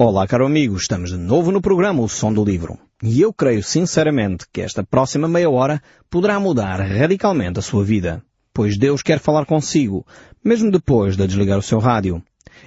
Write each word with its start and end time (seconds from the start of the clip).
Olá, 0.00 0.28
caro 0.28 0.46
amigo, 0.46 0.76
estamos 0.76 1.10
de 1.10 1.16
novo 1.16 1.50
no 1.50 1.60
programa 1.60 2.00
O 2.00 2.08
Som 2.08 2.32
do 2.32 2.44
Livro. 2.44 2.78
E 3.02 3.20
eu 3.20 3.32
creio 3.32 3.64
sinceramente 3.64 4.46
que 4.52 4.60
esta 4.60 4.84
próxima 4.84 5.26
meia 5.26 5.50
hora 5.50 5.82
poderá 6.08 6.38
mudar 6.38 6.76
radicalmente 6.80 7.58
a 7.58 7.62
sua 7.62 7.82
vida, 7.82 8.22
pois 8.54 8.78
Deus 8.78 9.02
quer 9.02 9.18
falar 9.18 9.44
consigo, 9.44 10.06
mesmo 10.44 10.70
depois 10.70 11.16
de 11.16 11.26
desligar 11.26 11.58
o 11.58 11.62
seu 11.62 11.80
rádio. 11.80 12.22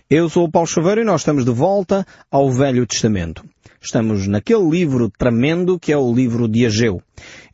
Eu 0.09 0.27
sou 0.27 0.43
o 0.43 0.51
Paulo 0.51 0.67
Chaveiro 0.67 0.99
e 0.99 1.05
nós 1.05 1.21
estamos 1.21 1.45
de 1.45 1.51
volta 1.51 2.05
ao 2.29 2.51
Velho 2.51 2.85
Testamento. 2.85 3.45
Estamos 3.81 4.27
naquele 4.27 4.69
livro 4.69 5.09
tremendo 5.09 5.79
que 5.79 5.93
é 5.93 5.97
o 5.97 6.13
livro 6.13 6.49
de 6.49 6.65
Ageu. 6.65 7.01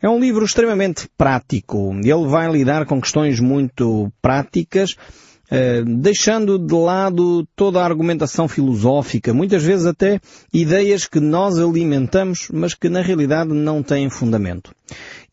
É 0.01 0.09
um 0.09 0.19
livro 0.19 0.43
extremamente 0.43 1.07
prático. 1.15 1.93
Ele 2.03 2.27
vai 2.27 2.51
lidar 2.51 2.87
com 2.87 2.99
questões 2.99 3.39
muito 3.39 4.11
práticas, 4.23 4.95
deixando 5.85 6.59
de 6.59 6.73
lado 6.73 7.47
toda 7.55 7.81
a 7.81 7.85
argumentação 7.85 8.47
filosófica, 8.47 9.33
muitas 9.33 9.63
vezes 9.63 9.85
até 9.85 10.19
ideias 10.53 11.05
que 11.05 11.19
nós 11.19 11.57
alimentamos, 11.57 12.49
mas 12.51 12.73
que 12.73 12.89
na 12.89 13.01
realidade 13.01 13.53
não 13.53 13.81
têm 13.81 14.09
fundamento. 14.09 14.71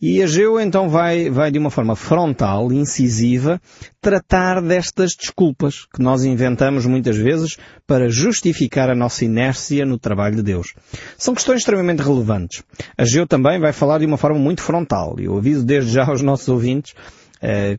E 0.00 0.22
Ageu 0.22 0.60
então 0.60 0.88
vai, 0.88 1.30
vai 1.30 1.50
de 1.50 1.58
uma 1.58 1.70
forma 1.70 1.96
frontal, 1.96 2.72
incisiva, 2.72 3.60
tratar 4.00 4.60
destas 4.60 5.12
desculpas 5.19 5.86
que 5.86 6.02
nós 6.02 6.24
inventamos 6.24 6.84
muitas 6.84 7.16
vezes 7.16 7.56
para 7.86 8.08
justificar 8.08 8.91
a 8.91 8.94
nossa 8.94 9.24
inércia 9.24 9.86
no 9.86 9.98
trabalho 9.98 10.36
de 10.36 10.42
Deus. 10.42 10.74
São 11.16 11.34
questões 11.34 11.60
extremamente 11.60 12.02
relevantes. 12.02 12.62
Ageu 12.98 13.27
também 13.27 13.58
vai 13.58 13.72
falar 13.72 13.98
de 13.98 14.06
uma 14.06 14.19
forma 14.19 14.38
muito 14.38 14.60
frontal. 14.60 15.16
Eu 15.19 15.38
aviso 15.38 15.64
desde 15.64 15.92
já 15.92 16.05
aos 16.05 16.20
nossos 16.20 16.48
ouvintes 16.48 16.92
eh, 16.92 17.23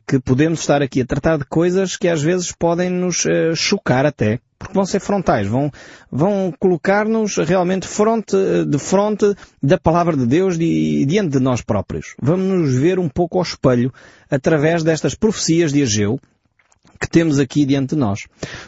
que 0.06 0.20
podemos 0.20 0.60
estar 0.60 0.80
aqui 0.80 1.00
a 1.00 1.06
tratar 1.06 1.38
de 1.38 1.44
coisas 1.44 1.96
que 1.96 2.06
às 2.06 2.22
vezes 2.22 2.52
podem 2.52 2.88
nos 2.88 3.26
eh, 3.26 3.52
chocar 3.54 4.06
até, 4.06 4.38
porque 4.58 4.72
vão 4.72 4.86
ser 4.86 5.00
frontais, 5.00 5.48
vão, 5.48 5.72
vão 6.10 6.54
colocar-nos 6.58 7.36
realmente 7.38 7.86
fronte, 7.86 8.36
de 8.68 8.78
fronte 8.78 9.34
da 9.60 9.76
palavra 9.76 10.16
de 10.16 10.24
Deus 10.24 10.56
di, 10.56 11.04
diante 11.04 11.32
de 11.32 11.40
nós 11.40 11.62
próprios. 11.62 12.14
Vamos 12.22 12.46
nos 12.46 12.74
ver 12.74 12.98
um 13.00 13.08
pouco 13.08 13.38
ao 13.38 13.42
espelho 13.42 13.92
através 14.30 14.84
destas 14.84 15.16
profecias 15.16 15.72
de 15.72 15.82
Ageu, 15.82 16.20
que 17.00 17.08
temos 17.08 17.38
aqui 17.38 17.64
diante 17.64 17.94
de 17.94 18.00
nós. 18.00 18.20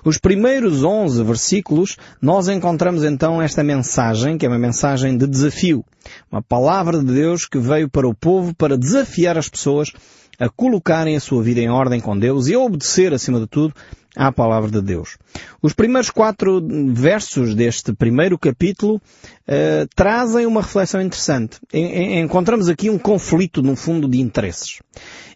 Os 0.05 0.19
primeiros 0.19 0.83
11 0.83 1.23
versículos, 1.23 1.97
nós 2.21 2.49
encontramos 2.49 3.05
então 3.05 3.41
esta 3.41 3.63
mensagem, 3.63 4.37
que 4.37 4.45
é 4.45 4.49
uma 4.49 4.59
mensagem 4.59 5.17
de 5.17 5.27
desafio. 5.27 5.85
Uma 6.31 6.43
palavra 6.43 6.99
de 6.99 7.13
Deus 7.13 7.47
que 7.47 7.59
veio 7.59 7.89
para 7.89 8.09
o 8.09 8.15
povo 8.15 8.55
para 8.55 8.77
desafiar 8.77 9.39
as 9.39 9.49
pessoas 9.49 9.93
a 10.39 10.49
colocarem 10.49 11.17
a 11.17 11.21
sua 11.21 11.43
vida 11.43 11.61
em 11.61 11.69
ordem 11.69 12.01
com 12.01 12.19
Deus 12.19 12.47
e 12.47 12.55
a 12.55 12.61
obedecer, 12.61 13.13
acima 13.13 13.41
de 13.41 13.47
tudo, 13.47 13.75
à 14.17 14.33
palavra 14.33 14.71
de 14.71 14.81
Deus. 14.81 15.17
Os 15.63 15.73
primeiros 15.73 16.11
quatro 16.11 16.61
versos 16.93 17.55
deste 17.55 17.93
primeiro 17.93 18.39
capítulo 18.39 18.97
uh, 18.97 19.89
trazem 19.95 20.47
uma 20.47 20.63
reflexão 20.63 21.01
interessante. 21.01 21.59
encontramos 21.73 22.69
aqui 22.69 22.91
um 22.91 22.99
conflito, 22.99 23.63
no 23.63 23.77
fundo, 23.77 24.09
de 24.09 24.21
interesses. 24.21 24.79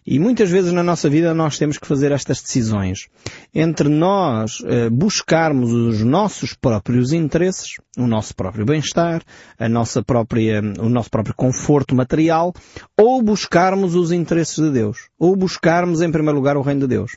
E 0.05 0.19
muitas 0.19 0.49
vezes 0.49 0.73
na 0.73 0.83
nossa 0.83 1.09
vida 1.09 1.33
nós 1.33 1.57
temos 1.57 1.77
que 1.77 1.87
fazer 1.87 2.11
estas 2.11 2.41
decisões. 2.41 3.07
Entre 3.53 3.87
nós 3.87 4.59
uh, 4.59 4.91
buscarmos 4.91 5.71
os 5.71 6.01
nossos 6.01 6.53
próprios 6.53 7.13
interesses, 7.13 7.75
o 7.97 8.05
nosso 8.05 8.35
próprio 8.35 8.65
bem-estar, 8.65 9.21
a 9.57 9.69
nossa 9.69 10.03
própria, 10.03 10.61
o 10.79 10.89
nosso 10.89 11.09
próprio 11.09 11.35
conforto 11.35 11.95
material, 11.95 12.53
ou 12.99 13.21
buscarmos 13.21 13.95
os 13.95 14.11
interesses 14.11 14.55
de 14.55 14.71
Deus. 14.71 15.07
Ou 15.17 15.35
buscarmos 15.37 16.01
em 16.01 16.11
primeiro 16.11 16.37
lugar 16.37 16.57
o 16.57 16.61
reino 16.61 16.81
de 16.81 16.87
Deus. 16.87 17.15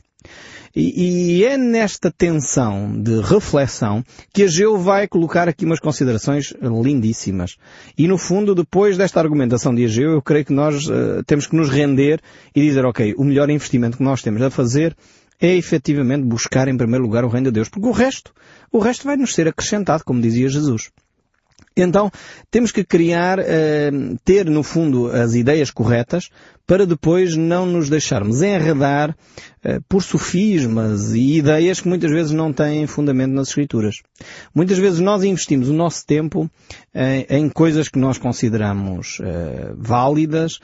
E, 0.75 1.39
e, 1.39 1.45
é 1.45 1.57
nesta 1.57 2.11
tensão 2.11 3.01
de 3.01 3.19
reflexão 3.21 4.03
que 4.31 4.43
a 4.43 4.47
Geu 4.47 4.77
vai 4.77 5.07
colocar 5.07 5.49
aqui 5.49 5.65
umas 5.65 5.79
considerações 5.79 6.53
lindíssimas. 6.61 7.57
E 7.97 8.07
no 8.07 8.17
fundo, 8.17 8.53
depois 8.53 8.95
desta 8.95 9.19
argumentação 9.19 9.73
de 9.73 9.85
Ageu, 9.85 10.11
eu 10.11 10.21
creio 10.21 10.45
que 10.45 10.53
nós 10.53 10.87
uh, 10.87 11.23
temos 11.25 11.47
que 11.47 11.55
nos 11.55 11.69
render 11.69 12.21
e 12.55 12.61
dizer, 12.61 12.85
ok, 12.85 13.15
o 13.17 13.23
melhor 13.23 13.49
investimento 13.49 13.97
que 13.97 14.03
nós 14.03 14.21
temos 14.21 14.41
a 14.41 14.51
fazer 14.51 14.95
é 15.39 15.55
efetivamente 15.55 16.25
buscar 16.25 16.67
em 16.67 16.77
primeiro 16.77 17.03
lugar 17.03 17.23
o 17.23 17.29
reino 17.29 17.45
de 17.45 17.53
Deus, 17.53 17.69
porque 17.69 17.87
o 17.87 17.91
resto, 17.91 18.31
o 18.71 18.79
resto 18.79 19.05
vai 19.05 19.15
nos 19.15 19.33
ser 19.33 19.47
acrescentado, 19.47 20.03
como 20.03 20.21
dizia 20.21 20.49
Jesus. 20.49 20.91
Então, 21.77 22.11
temos 22.49 22.71
que 22.71 22.83
criar, 22.83 23.37
eh, 23.39 23.91
ter 24.25 24.49
no 24.49 24.63
fundo 24.63 25.11
as 25.11 25.35
ideias 25.35 25.69
corretas 25.69 26.29
para 26.65 26.85
depois 26.85 27.37
não 27.37 27.65
nos 27.65 27.87
deixarmos 27.87 28.41
enredar 28.41 29.15
eh, 29.63 29.79
por 29.87 30.01
sofismas 30.01 31.13
e 31.13 31.37
ideias 31.37 31.79
que 31.79 31.87
muitas 31.87 32.11
vezes 32.11 32.31
não 32.31 32.51
têm 32.51 32.87
fundamento 32.87 33.31
nas 33.31 33.49
Escrituras. 33.49 33.97
Muitas 34.55 34.79
vezes 34.79 34.99
nós 34.99 35.23
investimos 35.23 35.69
o 35.69 35.73
nosso 35.73 36.03
tempo 36.05 36.49
eh, 36.93 37.27
em 37.29 37.47
coisas 37.47 37.87
que 37.89 37.99
nós 37.99 38.17
consideramos 38.17 39.19
válidas, 39.77 40.59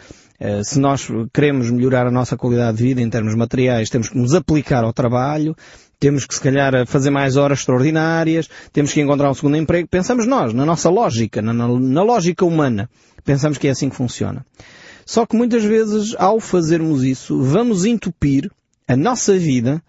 se 0.64 0.78
nós 0.78 1.08
queremos 1.34 1.72
melhorar 1.72 2.06
a 2.06 2.12
nossa 2.12 2.36
qualidade 2.36 2.78
de 2.78 2.84
vida 2.84 3.02
em 3.02 3.10
termos 3.10 3.34
materiais, 3.34 3.90
temos 3.90 4.10
que 4.10 4.18
nos 4.18 4.34
aplicar 4.34 4.84
ao 4.84 4.92
trabalho, 4.92 5.56
temos 6.00 6.26
que 6.26 6.36
se 6.36 6.42
calhar 6.42 6.86
fazer 6.86 7.10
mais 7.10 7.38
horas 7.38 7.60
extraordinárias, 7.60 8.50
temos 8.72 8.92
que 8.92 9.02
encontrar 9.02 9.30
um 9.30 9.34
segundo 9.34 9.58
emprego. 9.58 9.88
Pensamos 9.88 10.26
nós, 10.28 10.54
na 10.54 10.66
nossa 10.66 10.90
lógica, 10.90 11.42
na, 11.42 11.54
na, 11.54 12.04
lógica 12.04 12.46
humana. 12.46 12.90
Pensamos 13.24 13.58
que 13.58 13.68
é 13.68 13.72
assim 13.72 13.90
que 13.90 13.96
funciona. 13.96 14.46
Só 15.06 15.26
que 15.26 15.36
muitas 15.36 15.64
vezes, 15.64 16.16
ao 16.18 16.40
fazermos 16.40 17.04
isso, 17.04 17.42
vamos 17.42 17.86
entupir 17.86 18.50
a 18.88 18.96
nossa 18.96 19.38
vida 19.38 19.82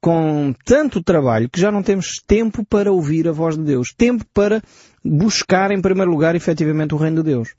com 0.00 0.54
tanto 0.66 1.02
trabalho 1.02 1.48
que 1.48 1.58
já 1.58 1.72
não 1.72 1.82
temos 1.82 2.22
tempo 2.26 2.62
para 2.62 2.92
ouvir 2.92 3.26
a 3.26 3.32
voz 3.32 3.56
de 3.56 3.64
Deus. 3.64 3.94
Tempo 3.96 4.24
para 4.34 4.62
buscar 5.02 5.70
em 5.70 5.80
primeiro 5.80 6.10
lugar 6.10 6.34
efetivamente 6.34 6.94
o 6.94 6.98
reino 6.98 7.22
de 7.22 7.30
Deus. 7.30 7.54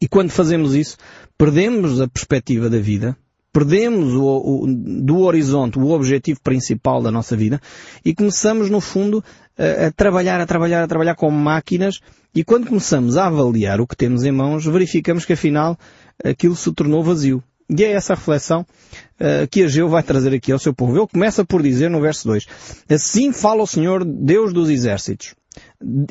E 0.00 0.06
quando 0.06 0.30
fazemos 0.30 0.74
isso, 0.74 0.98
perdemos 1.38 2.02
a 2.02 2.06
perspectiva 2.06 2.68
da 2.68 2.78
vida, 2.78 3.16
perdemos 3.54 4.12
o, 4.14 4.24
o, 4.24 4.66
do 4.66 5.20
horizonte 5.20 5.78
o 5.78 5.90
objetivo 5.90 6.40
principal 6.42 7.00
da 7.00 7.10
nossa 7.12 7.36
vida 7.36 7.60
e 8.04 8.12
começamos, 8.12 8.68
no 8.68 8.80
fundo, 8.80 9.22
a, 9.56 9.86
a, 9.86 9.92
trabalhar, 9.92 10.40
a 10.40 10.46
trabalhar, 10.46 10.82
a 10.82 10.88
trabalhar 10.88 11.14
com 11.14 11.30
máquinas 11.30 12.00
e 12.34 12.42
quando 12.42 12.66
começamos 12.66 13.16
a 13.16 13.28
avaliar 13.28 13.80
o 13.80 13.86
que 13.86 13.96
temos 13.96 14.24
em 14.24 14.32
mãos, 14.32 14.66
verificamos 14.66 15.24
que 15.24 15.34
afinal 15.34 15.78
aquilo 16.22 16.56
se 16.56 16.70
tornou 16.72 17.04
vazio. 17.04 17.42
E 17.70 17.82
é 17.84 17.92
essa 17.92 18.14
reflexão 18.14 18.62
uh, 18.62 19.48
que 19.48 19.62
Ageu 19.62 19.88
vai 19.88 20.02
trazer 20.02 20.34
aqui 20.34 20.50
ao 20.50 20.58
seu 20.58 20.74
povo. 20.74 20.98
Ele 20.98 21.06
começa 21.06 21.44
por 21.44 21.62
dizer 21.62 21.88
no 21.88 22.00
verso 22.00 22.26
2, 22.26 22.46
Assim 22.90 23.32
fala 23.32 23.62
o 23.62 23.66
Senhor, 23.66 24.04
Deus 24.04 24.52
dos 24.52 24.68
exércitos. 24.68 25.34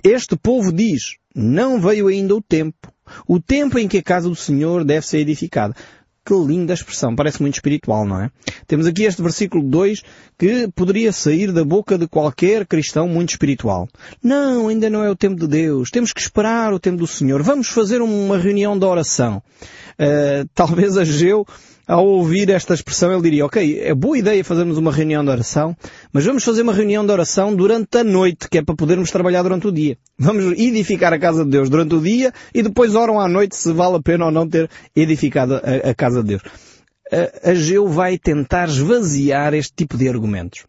Este 0.01 0.37
povo 0.37 0.71
diz, 0.71 1.17
não 1.35 1.79
veio 1.79 2.07
ainda 2.07 2.33
o 2.35 2.41
tempo, 2.41 2.91
o 3.27 3.39
tempo 3.39 3.77
em 3.77 3.87
que 3.87 3.97
a 3.97 4.03
casa 4.03 4.29
do 4.29 4.35
Senhor 4.35 4.85
deve 4.85 5.05
ser 5.05 5.19
edificada. 5.19 5.75
Que 6.25 6.33
linda 6.33 6.73
expressão, 6.73 7.15
parece 7.15 7.41
muito 7.41 7.55
espiritual, 7.55 8.05
não 8.05 8.21
é? 8.21 8.31
Temos 8.65 8.87
aqui 8.87 9.03
este 9.03 9.21
versículo 9.21 9.61
2 9.61 10.01
que 10.37 10.69
poderia 10.73 11.11
sair 11.11 11.51
da 11.51 11.65
boca 11.65 11.97
de 11.97 12.07
qualquer 12.07 12.65
cristão 12.65 13.09
muito 13.09 13.31
espiritual. 13.31 13.89
Não, 14.23 14.69
ainda 14.69 14.89
não 14.89 15.03
é 15.03 15.09
o 15.09 15.15
tempo 15.17 15.35
de 15.35 15.47
Deus. 15.47 15.89
Temos 15.89 16.13
que 16.13 16.21
esperar 16.21 16.73
o 16.73 16.79
tempo 16.79 16.97
do 16.97 17.07
Senhor. 17.07 17.43
Vamos 17.43 17.67
fazer 17.67 18.01
uma 18.01 18.37
reunião 18.37 18.79
de 18.79 18.85
oração. 18.85 19.43
Uh, 19.99 20.47
talvez 20.55 20.95
Geu 21.07 21.45
ao 21.87 22.05
ouvir 22.05 22.49
esta 22.49 22.73
expressão, 22.73 23.11
ele 23.11 23.21
diria, 23.21 23.45
ok, 23.45 23.81
é 23.81 23.93
boa 23.93 24.17
ideia 24.17 24.43
fazermos 24.43 24.77
uma 24.77 24.91
reunião 24.91 25.23
de 25.23 25.29
oração, 25.29 25.75
mas 26.11 26.25
vamos 26.25 26.43
fazer 26.43 26.61
uma 26.61 26.73
reunião 26.73 27.05
de 27.05 27.11
oração 27.11 27.53
durante 27.55 27.97
a 27.97 28.03
noite, 28.03 28.47
que 28.49 28.57
é 28.57 28.63
para 28.63 28.75
podermos 28.75 29.11
trabalhar 29.11 29.43
durante 29.43 29.67
o 29.67 29.71
dia. 29.71 29.97
Vamos 30.17 30.57
edificar 30.57 31.13
a 31.13 31.19
casa 31.19 31.43
de 31.43 31.51
Deus 31.51 31.69
durante 31.69 31.95
o 31.95 32.01
dia 32.01 32.31
e 32.53 32.63
depois 32.63 32.95
oram 32.95 33.19
à 33.19 33.27
noite 33.27 33.55
se 33.55 33.71
vale 33.73 33.97
a 33.97 34.01
pena 34.01 34.25
ou 34.25 34.31
não 34.31 34.47
ter 34.47 34.69
edificado 34.95 35.55
a, 35.55 35.89
a 35.89 35.93
casa 35.93 36.21
de 36.21 36.29
Deus. 36.29 36.41
A, 37.43 37.53
Geu 37.53 37.87
vai 37.87 38.17
tentar 38.17 38.69
esvaziar 38.69 39.53
este 39.53 39.73
tipo 39.75 39.97
de 39.97 40.07
argumentos 40.07 40.65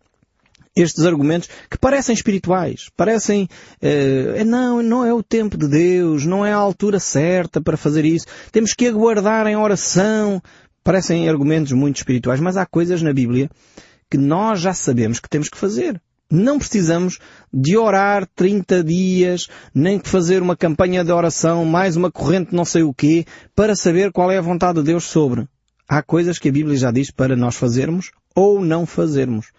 estes 0.77 1.05
argumentos 1.05 1.49
que 1.71 1.79
parecem 1.79 2.15
espirituais, 2.15 2.91
parecem, 2.97 3.49
uh, 3.81 4.45
não, 4.45 4.83
não 4.83 5.05
é 5.05 5.15
o 5.15 5.23
tempo 5.23 5.57
de 5.57 5.69
Deus, 5.69 6.25
não 6.25 6.45
é 6.45 6.53
a 6.53 6.57
altura 6.57 6.99
certa 6.99 7.61
para 7.61 7.77
fazer 7.77 8.05
isso, 8.05 8.27
temos 8.51 8.75
que 8.75 8.89
aguardar 8.89 9.47
em 9.47 9.57
oração, 9.57 10.43
Parecem 10.85 11.31
argumentos 11.31 11.73
muito 11.73 11.97
espirituais, 11.97 12.41
mas 12.41 12.59
há 12.59 12.67
coisas 12.67 13.01
na 13.01 13.11
Bíblia 13.11 13.51
que 14.11 14.19
nós 14.19 14.61
já 14.61 14.75
sabemos 14.75 15.19
que 15.19 15.31
temos 15.31 15.49
que 15.49 15.57
fazer. 15.57 15.99
Não 16.31 16.59
precisamos 16.59 17.19
de 17.51 17.75
orar 17.77 18.29
30 18.37 18.85
dias, 18.85 19.49
nem 19.75 19.99
de 19.99 20.07
fazer 20.09 20.43
uma 20.43 20.55
campanha 20.55 21.03
de 21.03 21.11
oração, 21.11 21.65
mais 21.65 21.97
uma 21.97 22.13
corrente 22.13 22.55
não 22.55 22.67
sei 22.67 22.83
o 22.83 22.93
quê, 22.93 23.25
para 23.57 23.75
saber 23.75 24.13
qual 24.13 24.31
é 24.31 24.37
a 24.37 24.43
vontade 24.43 24.81
de 24.81 24.85
Deus 24.85 25.05
sobre. 25.05 25.49
Há 25.89 26.03
coisas 26.03 26.39
que 26.39 26.51
a 26.51 26.53
Bíblia 26.53 26.77
já 26.77 26.91
diz 26.91 27.11
para 27.11 27.35
nós 27.35 27.57
fazermos 27.57 28.11
ou 28.35 28.63
não 28.63 28.85
fazermos. 28.85 29.53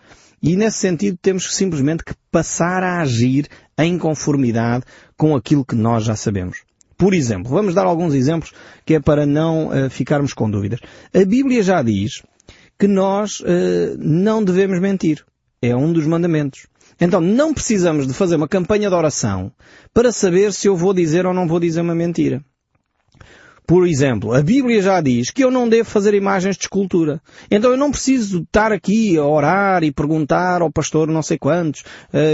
E 0.44 0.56
nesse 0.56 0.78
sentido 0.78 1.18
temos 1.20 1.56
simplesmente 1.56 2.04
que 2.04 2.14
passar 2.32 2.84
a 2.84 3.02
agir 3.02 3.48
em 3.80 3.98
conformidade 3.98 4.86
com 5.18 5.36
aquilo 5.36 5.66
que 5.66 5.76
nós 5.76 6.04
já 6.04 6.16
sabemos. 6.16 6.60
Por 6.98 7.14
exemplo, 7.14 7.50
vamos 7.52 7.74
dar 7.74 7.86
alguns 7.86 8.14
exemplos 8.14 8.54
que 8.86 8.96
é 8.96 9.00
para 9.00 9.26
não 9.26 9.68
uh, 9.68 9.90
ficarmos 9.90 10.34
com 10.34 10.50
dúvidas. 10.50 10.80
A 11.14 11.26
Bíblia 11.26 11.62
já 11.62 11.82
diz 11.82 12.24
que 12.80 12.88
nós 12.88 13.40
uh, 13.42 13.98
não 13.98 14.44
devemos 14.44 14.80
mentir. 14.80 15.26
É 15.62 15.76
um 15.76 15.92
dos 15.92 16.06
mandamentos. 16.06 16.68
Então 17.00 17.20
não 17.20 17.54
precisamos 17.54 18.08
de 18.08 18.14
fazer 18.14 18.36
uma 18.36 18.48
campanha 18.48 18.90
de 18.90 18.96
oração 18.96 19.52
para 19.94 20.12
saber 20.12 20.54
se 20.54 20.68
eu 20.68 20.76
vou 20.76 20.94
dizer 20.94 21.26
ou 21.26 21.34
não 21.34 21.48
vou 21.48 21.60
dizer 21.60 21.82
uma 21.82 21.96
mentira. 21.96 22.44
Por 23.68 23.88
exemplo, 23.88 24.34
a 24.34 24.42
Bíblia 24.42 24.82
já 24.82 25.02
diz 25.02 25.32
que 25.32 25.44
eu 25.44 25.50
não 25.50 25.68
devo 25.68 25.90
fazer 25.90 26.14
imagens 26.14 26.56
de 26.56 26.64
escultura. 26.64 27.20
Então 27.50 27.72
eu 27.72 27.78
não 27.78 27.90
preciso 27.90 28.44
estar 28.44 28.72
aqui 28.72 29.18
a 29.18 29.26
orar 29.26 29.84
e 29.84 29.92
perguntar 29.92 30.62
ao 30.62 30.72
pastor 30.72 31.08
não 31.08 31.24
sei 31.24 31.38
quantos, 31.38 31.84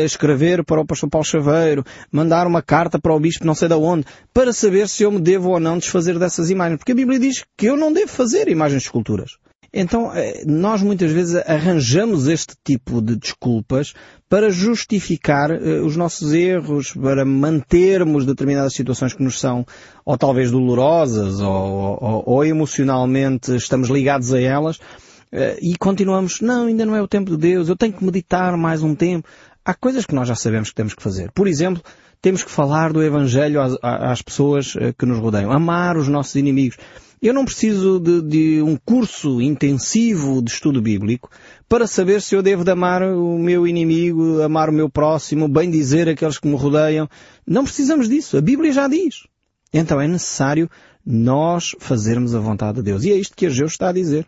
escrever 0.04 0.63
para 0.66 0.81
o 0.81 0.86
pastor 0.86 1.10
Paulo 1.10 1.25
Chaveiro, 1.25 1.86
mandar 2.12 2.45
uma 2.45 2.62
carta 2.62 3.00
para 3.00 3.16
o 3.16 3.19
bispo 3.19 3.45
não 3.45 3.56
sei 3.56 3.69
de 3.69 3.75
onde, 3.75 4.06
para 4.33 4.51
saber 4.51 4.89
se 4.89 5.04
eu 5.04 5.12
me 5.12 5.22
devo 5.22 5.51
ou 5.51 5.60
não 5.60 5.78
desfazer 5.78 6.19
dessas 6.19 6.50
imagens. 6.50 6.78
Porque 6.78 6.92
a 6.92 6.95
Bíblia 6.95 7.19
diz 7.19 7.45
que 7.57 7.68
eu 7.68 7.77
não 7.77 7.94
devo 7.94 8.10
fazer 8.10 8.50
imagens 8.50 8.81
de 8.81 8.88
esculturas. 8.88 9.38
Então, 9.74 10.14
eh, 10.14 10.44
nós 10.46 10.82
muitas 10.82 11.12
vezes 11.12 11.36
arranjamos 11.48 12.28
este 12.28 12.56
tipo 12.62 13.02
de 13.02 13.16
desculpas 13.16 13.94
para 14.28 14.50
justificar 14.50 15.50
uh, 15.50 15.86
os 15.86 15.96
nossos 15.96 16.34
erros, 16.34 16.92
para 16.92 17.24
mantermos 17.24 18.26
determinadas 18.26 18.74
situações 18.74 19.14
que 19.14 19.24
nos 19.24 19.40
são 19.40 19.66
ou 20.06 20.18
talvez 20.18 20.52
dolorosas 20.52 21.40
ou, 21.40 21.98
ou, 22.02 22.24
ou 22.26 22.46
emocionalmente 22.46 23.56
estamos 23.56 23.88
ligados 23.88 24.34
a 24.34 24.42
elas 24.42 24.76
uh, 24.78 25.58
e 25.62 25.78
continuamos, 25.78 26.42
não, 26.42 26.66
ainda 26.66 26.86
não 26.86 26.96
é 26.96 27.02
o 27.02 27.08
tempo 27.08 27.32
de 27.32 27.38
Deus, 27.38 27.70
eu 27.70 27.78
tenho 27.78 27.94
que 27.94 28.04
meditar 28.04 28.58
mais 28.58 28.84
um 28.84 28.94
tempo. 28.94 29.26
Há 29.64 29.74
coisas 29.74 30.06
que 30.06 30.16
nós 30.16 30.28
já 30.28 30.36
sabemos 30.36 30.70
que 30.70 30.76
temos 30.76 30.94
que 30.94 31.04
fazer. 31.04 31.32
Por 31.32 31.48
exemplo, 31.48 31.82
temos 32.22 32.44
que 32.44 32.52
falar 32.52 32.92
do 32.92 33.02
Evangelho 33.02 33.62
às, 33.62 33.78
às 33.82 34.22
pessoas 34.22 34.74
que 34.98 35.06
nos 35.06 35.20
rodeiam, 35.20 35.52
amar 35.52 35.98
os 35.98 36.08
nossos 36.08 36.36
inimigos. 36.36 36.78
Eu 37.22 37.36
não 37.36 37.46
preciso 37.46 38.00
de, 38.00 38.22
de, 38.22 38.62
um 38.64 38.76
curso 38.76 39.40
intensivo 39.40 40.42
de 40.42 40.50
estudo 40.50 40.82
bíblico 40.82 41.30
para 41.70 41.86
saber 41.86 42.20
se 42.20 42.36
eu 42.36 42.42
devo 42.42 42.64
de 42.64 42.72
amar 42.72 43.04
o 43.04 43.38
meu 43.38 43.68
inimigo, 43.68 44.42
amar 44.42 44.70
o 44.70 44.74
meu 44.74 44.90
próximo, 44.90 45.48
bem 45.48 45.70
dizer 45.70 46.10
aqueles 46.10 46.40
que 46.40 46.48
me 46.48 46.56
rodeiam. 46.56 47.08
Não 47.46 47.64
precisamos 47.64 48.10
disso. 48.10 48.38
A 48.38 48.42
Bíblia 48.42 48.72
já 48.72 48.88
diz. 48.88 49.28
Então 49.72 50.02
é 50.02 50.08
necessário 50.08 50.68
nós 51.06 51.76
fazermos 51.80 52.34
a 52.34 52.40
vontade 52.40 52.78
de 52.78 52.84
Deus. 52.84 53.04
E 53.04 53.12
é 53.12 53.16
isto 53.16 53.36
que 53.36 53.46
Ageu 53.46 53.68
está 53.68 53.90
a 53.90 53.94
dizer. 53.94 54.26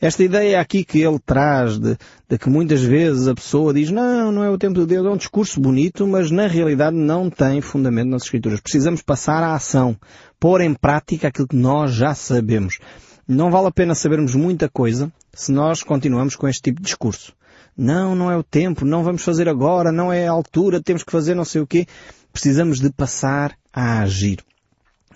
Esta 0.00 0.22
ideia 0.22 0.60
aqui 0.60 0.84
que 0.84 1.00
ele 1.00 1.18
traz 1.18 1.78
de, 1.78 1.96
de, 2.28 2.38
que 2.38 2.48
muitas 2.48 2.82
vezes 2.82 3.26
a 3.26 3.34
pessoa 3.34 3.74
diz 3.74 3.90
não, 3.90 4.30
não 4.30 4.44
é 4.44 4.50
o 4.50 4.58
tempo 4.58 4.78
de 4.80 4.86
Deus, 4.86 5.06
é 5.06 5.10
um 5.10 5.16
discurso 5.16 5.60
bonito, 5.60 6.06
mas 6.06 6.30
na 6.30 6.46
realidade 6.46 6.96
não 6.96 7.28
tem 7.28 7.60
fundamento 7.60 8.08
nas 8.08 8.22
Escrituras. 8.22 8.60
Precisamos 8.60 9.02
passar 9.02 9.42
à 9.42 9.54
ação, 9.54 9.96
pôr 10.38 10.60
em 10.60 10.74
prática 10.74 11.28
aquilo 11.28 11.48
que 11.48 11.56
nós 11.56 11.92
já 11.92 12.14
sabemos. 12.14 12.78
Não 13.26 13.50
vale 13.50 13.66
a 13.66 13.72
pena 13.72 13.94
sabermos 13.94 14.34
muita 14.34 14.68
coisa 14.68 15.12
se 15.34 15.52
nós 15.52 15.82
continuamos 15.82 16.36
com 16.36 16.48
este 16.48 16.62
tipo 16.62 16.80
de 16.80 16.86
discurso. 16.86 17.32
Não, 17.76 18.14
não 18.14 18.30
é 18.30 18.36
o 18.36 18.42
tempo, 18.42 18.84
não 18.84 19.04
vamos 19.04 19.22
fazer 19.22 19.48
agora, 19.48 19.92
não 19.92 20.12
é 20.12 20.26
a 20.26 20.32
altura, 20.32 20.82
temos 20.82 21.04
que 21.04 21.12
fazer 21.12 21.34
não 21.34 21.44
sei 21.44 21.60
o 21.60 21.66
quê. 21.66 21.86
Precisamos 22.32 22.80
de 22.80 22.90
passar 22.90 23.56
a 23.72 24.00
agir. 24.00 24.38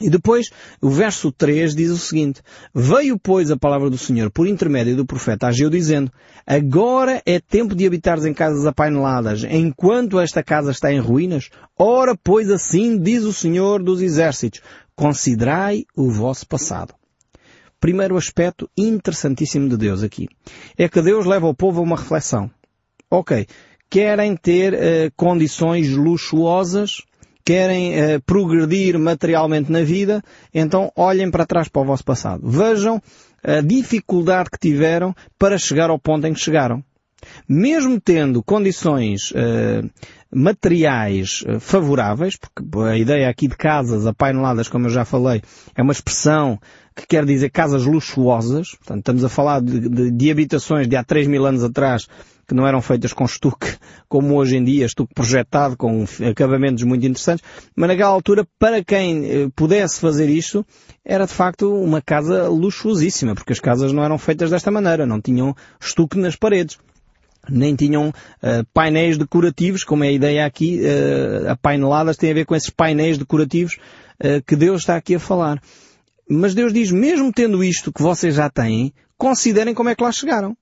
E 0.02 0.10
depois, 0.10 0.50
o 0.81 0.90
verso 0.90 1.31
3 1.31 1.75
diz 1.75 1.90
o 1.90 1.99
seguinte, 1.99 2.43
Veio, 2.75 3.19
pois, 3.19 3.50
a 3.50 3.56
palavra 3.56 3.88
do 3.88 3.96
Senhor 3.96 4.31
por 4.31 4.46
intermédio 4.46 4.96
do 4.96 5.06
profeta 5.06 5.46
Ageu, 5.46 5.70
dizendo, 5.70 6.10
Agora 6.46 7.22
é 7.25 7.38
tempo 7.38 7.75
de 7.75 7.87
habitares 7.87 8.25
em 8.25 8.34
casas 8.34 8.66
apaineladas, 8.66 9.44
enquanto 9.44 10.20
esta 10.20 10.43
casa 10.43 10.72
está 10.72 10.93
em 10.93 10.99
ruínas? 10.99 11.50
Ora, 11.78 12.16
pois 12.22 12.50
assim 12.50 12.99
diz 12.99 13.22
o 13.22 13.32
Senhor 13.32 13.82
dos 13.82 14.02
Exércitos, 14.02 14.60
considerai 14.96 15.84
o 15.96 16.10
vosso 16.10 16.46
passado. 16.46 16.94
Primeiro 17.81 18.16
aspecto 18.16 18.69
interessantíssimo 18.76 19.69
de 19.69 19.76
Deus 19.76 20.02
aqui, 20.02 20.28
é 20.76 20.88
que 20.88 21.02
Deus 21.02 21.26
leva 21.26 21.49
o 21.49 21.54
povo 21.54 21.81
a 21.81 21.82
uma 21.82 21.96
reflexão. 21.96 22.50
Ok, 23.10 23.46
querem 23.90 24.37
ter 24.37 24.72
uh, 24.72 25.12
condições 25.16 25.90
luxuosas, 25.90 27.02
querem 27.44 27.92
uh, 27.92 28.22
progredir 28.24 28.98
materialmente 28.98 29.70
na 29.70 29.82
vida, 29.82 30.22
então 30.52 30.90
olhem 30.96 31.30
para 31.30 31.46
trás 31.46 31.68
para 31.68 31.82
o 31.82 31.84
vosso 31.84 32.04
passado. 32.04 32.48
Vejam 32.48 33.00
a 33.42 33.60
dificuldade 33.60 34.50
que 34.50 34.58
tiveram 34.58 35.14
para 35.38 35.58
chegar 35.58 35.90
ao 35.90 35.98
ponto 35.98 36.26
em 36.26 36.32
que 36.32 36.40
chegaram. 36.40 36.82
Mesmo 37.48 38.00
tendo 38.00 38.42
condições 38.42 39.30
uh, 39.30 39.88
materiais 40.34 41.44
uh, 41.46 41.60
favoráveis, 41.60 42.36
porque 42.36 42.62
a 42.80 42.96
ideia 42.96 43.28
aqui 43.28 43.46
de 43.46 43.56
casas 43.56 44.06
apaineladas, 44.06 44.68
como 44.68 44.86
eu 44.86 44.90
já 44.90 45.04
falei, 45.04 45.42
é 45.74 45.82
uma 45.82 45.92
expressão 45.92 46.58
que 46.96 47.06
quer 47.06 47.24
dizer 47.24 47.50
casas 47.50 47.86
luxuosas, 47.86 48.74
portanto 48.74 48.98
estamos 48.98 49.24
a 49.24 49.28
falar 49.28 49.60
de, 49.60 49.88
de, 49.88 50.10
de 50.10 50.30
habitações 50.30 50.88
de 50.88 50.96
há 50.96 51.04
3 51.04 51.26
mil 51.26 51.46
anos 51.46 51.62
atrás 51.62 52.08
que 52.46 52.54
não 52.54 52.66
eram 52.66 52.82
feitas 52.82 53.12
com 53.12 53.24
estuque, 53.24 53.76
como 54.08 54.36
hoje 54.36 54.56
em 54.56 54.64
dia, 54.64 54.86
estuque 54.86 55.14
projetado, 55.14 55.76
com 55.76 56.04
acabamentos 56.28 56.82
muito 56.82 57.06
interessantes, 57.06 57.44
mas 57.74 57.88
naquela 57.88 58.10
altura, 58.10 58.46
para 58.58 58.82
quem 58.84 59.24
eh, 59.24 59.48
pudesse 59.54 60.00
fazer 60.00 60.28
isto, 60.28 60.66
era 61.04 61.26
de 61.26 61.32
facto 61.32 61.72
uma 61.72 62.00
casa 62.02 62.48
luxuosíssima, 62.48 63.34
porque 63.34 63.52
as 63.52 63.60
casas 63.60 63.92
não 63.92 64.04
eram 64.04 64.18
feitas 64.18 64.50
desta 64.50 64.70
maneira, 64.70 65.06
não 65.06 65.20
tinham 65.20 65.54
estuque 65.80 66.18
nas 66.18 66.36
paredes 66.36 66.78
nem 67.48 67.74
tinham 67.74 68.10
uh, 68.10 68.64
painéis 68.72 69.18
decorativos, 69.18 69.82
como 69.82 70.04
é 70.04 70.08
a 70.08 70.12
ideia 70.12 70.46
aqui, 70.46 70.80
uh, 70.80 71.50
apaineladas 71.50 72.16
tem 72.16 72.30
a 72.30 72.34
ver 72.34 72.46
com 72.46 72.54
esses 72.54 72.70
painéis 72.70 73.18
decorativos 73.18 73.78
uh, 74.20 74.42
que 74.46 74.54
Deus 74.54 74.82
está 74.82 74.96
aqui 74.96 75.16
a 75.16 75.20
falar. 75.20 75.60
Mas 76.28 76.54
Deus 76.54 76.72
diz, 76.72 76.92
mesmo 76.92 77.32
tendo 77.32 77.64
isto 77.64 77.92
que 77.92 78.02
vocês 78.02 78.36
já 78.36 78.48
têm, 78.48 78.92
considerem 79.18 79.74
como 79.74 79.88
é 79.88 79.94
que 79.94 80.02
lá 80.02 80.12
chegaram. 80.12 80.56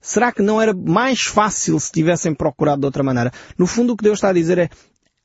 Será 0.00 0.32
que 0.32 0.42
não 0.42 0.60
era 0.60 0.72
mais 0.72 1.22
fácil 1.22 1.78
se 1.78 1.92
tivessem 1.92 2.34
procurado 2.34 2.80
de 2.80 2.86
outra 2.86 3.02
maneira? 3.02 3.32
No 3.58 3.66
fundo 3.66 3.92
o 3.92 3.96
que 3.96 4.04
Deus 4.04 4.18
está 4.18 4.30
a 4.30 4.32
dizer 4.32 4.58
é, 4.58 4.70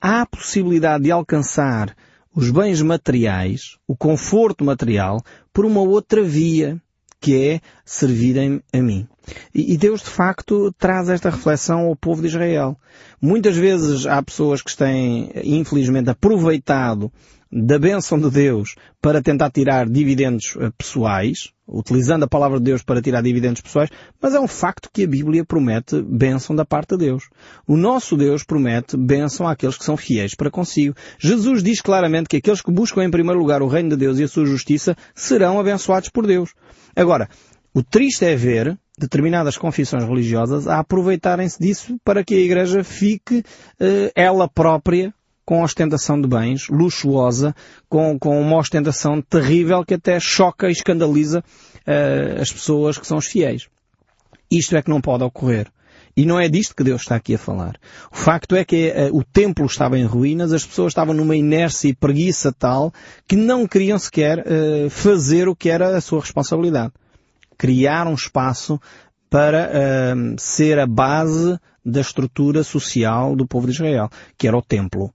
há 0.01 0.21
a 0.21 0.25
possibilidade 0.25 1.05
de 1.05 1.11
alcançar 1.11 1.95
os 2.35 2.51
bens 2.51 2.81
materiais, 2.81 3.77
o 3.87 3.95
conforto 3.95 4.65
material, 4.65 5.23
por 5.53 5.65
uma 5.65 5.79
outra 5.79 6.21
via, 6.21 6.81
que 7.21 7.35
é 7.35 7.61
servirem 7.85 8.61
a 8.73 8.77
mim. 8.79 9.07
E 9.53 9.77
Deus 9.77 10.01
de 10.01 10.09
facto 10.09 10.71
traz 10.77 11.09
esta 11.09 11.29
reflexão 11.29 11.87
ao 11.87 11.95
povo 11.95 12.21
de 12.21 12.27
Israel. 12.27 12.77
Muitas 13.19 13.55
vezes 13.55 14.05
há 14.05 14.21
pessoas 14.21 14.61
que 14.61 14.75
têm, 14.75 15.31
infelizmente, 15.43 16.09
aproveitado 16.09 17.11
da 17.57 17.79
bênção 17.79 18.19
de 18.19 18.29
Deus 18.29 18.75
para 19.01 19.21
tentar 19.21 19.49
tirar 19.49 19.87
dividendos 19.87 20.57
eh, 20.59 20.69
pessoais, 20.77 21.53
utilizando 21.65 22.23
a 22.23 22.27
palavra 22.27 22.57
de 22.57 22.65
Deus 22.65 22.83
para 22.83 23.01
tirar 23.01 23.21
dividendos 23.21 23.61
pessoais, 23.61 23.89
mas 24.21 24.35
é 24.35 24.39
um 24.41 24.47
facto 24.47 24.89
que 24.91 25.05
a 25.05 25.07
Bíblia 25.07 25.45
promete 25.45 26.01
bênção 26.01 26.53
da 26.53 26.65
parte 26.65 26.97
de 26.97 27.05
Deus. 27.05 27.29
O 27.65 27.77
nosso 27.77 28.17
Deus 28.17 28.43
promete 28.43 28.97
bênção 28.97 29.47
àqueles 29.47 29.77
que 29.77 29.85
são 29.85 29.95
fiéis 29.95 30.35
para 30.35 30.51
consigo. 30.51 30.93
Jesus 31.17 31.63
diz 31.63 31.79
claramente 31.79 32.27
que 32.27 32.35
aqueles 32.35 32.61
que 32.61 32.71
buscam 32.73 33.05
em 33.05 33.09
primeiro 33.09 33.39
lugar 33.39 33.61
o 33.61 33.67
reino 33.67 33.91
de 33.91 33.95
Deus 33.95 34.19
e 34.19 34.23
a 34.23 34.27
sua 34.27 34.45
justiça 34.45 34.93
serão 35.13 35.57
abençoados 35.57 36.09
por 36.09 36.27
Deus. 36.27 36.53
Agora, 36.93 37.29
o 37.73 37.81
triste 37.81 38.25
é 38.25 38.35
ver 38.35 38.77
determinadas 38.99 39.57
confissões 39.57 40.03
religiosas 40.03 40.67
a 40.67 40.79
aproveitarem-se 40.79 41.57
disso 41.57 41.97
para 42.03 42.21
que 42.21 42.35
a 42.35 42.39
Igreja 42.39 42.83
fique 42.83 43.39
uh, 43.39 44.11
ela 44.13 44.49
própria 44.49 45.13
com 45.45 45.61
ostentação 45.61 46.19
de 46.19 46.27
bens, 46.27 46.67
luxuosa, 46.69 47.55
com, 47.87 48.17
com 48.17 48.41
uma 48.41 48.57
ostentação 48.57 49.21
terrível 49.21 49.85
que 49.85 49.93
até 49.93 50.19
choca 50.19 50.67
e 50.67 50.71
escandaliza 50.71 51.39
uh, 51.39 52.41
as 52.41 52.51
pessoas 52.51 52.97
que 52.97 53.05
são 53.05 53.17
os 53.17 53.27
fiéis. 53.27 53.67
Isto 54.49 54.75
é 54.75 54.81
que 54.81 54.89
não 54.89 54.99
pode 54.99 55.23
ocorrer. 55.23 55.67
E 56.17 56.25
não 56.25 56.39
é 56.39 56.47
disto 56.47 56.73
que 56.73 56.83
Deus 56.83 57.01
está 57.01 57.15
aqui 57.15 57.35
a 57.35 57.37
falar. 57.37 57.75
O 58.11 58.15
facto 58.15 58.55
é 58.55 58.63
que 58.63 58.89
uh, 58.89 59.15
o 59.15 59.23
templo 59.23 59.65
estava 59.65 59.99
em 59.99 60.05
ruínas, 60.05 60.53
as 60.53 60.65
pessoas 60.65 60.91
estavam 60.91 61.13
numa 61.13 61.35
inércia 61.35 61.89
e 61.89 61.93
preguiça 61.93 62.53
tal 62.53 62.93
que 63.27 63.35
não 63.35 63.67
queriam 63.67 63.99
sequer 63.99 64.39
uh, 64.39 64.89
fazer 64.89 65.47
o 65.49 65.55
que 65.55 65.69
era 65.69 65.95
a 65.95 66.01
sua 66.01 66.21
responsabilidade. 66.21 66.93
Criar 67.57 68.07
um 68.07 68.13
espaço 68.13 68.79
para 69.29 69.69
uh, 69.69 70.35
ser 70.39 70.79
a 70.79 70.87
base 70.87 71.59
da 71.85 71.99
estrutura 71.99 72.63
social 72.63 73.35
do 73.35 73.45
povo 73.45 73.67
de 73.67 73.73
Israel, 73.73 74.09
que 74.37 74.47
era 74.47 74.57
o 74.57 74.61
templo. 74.61 75.13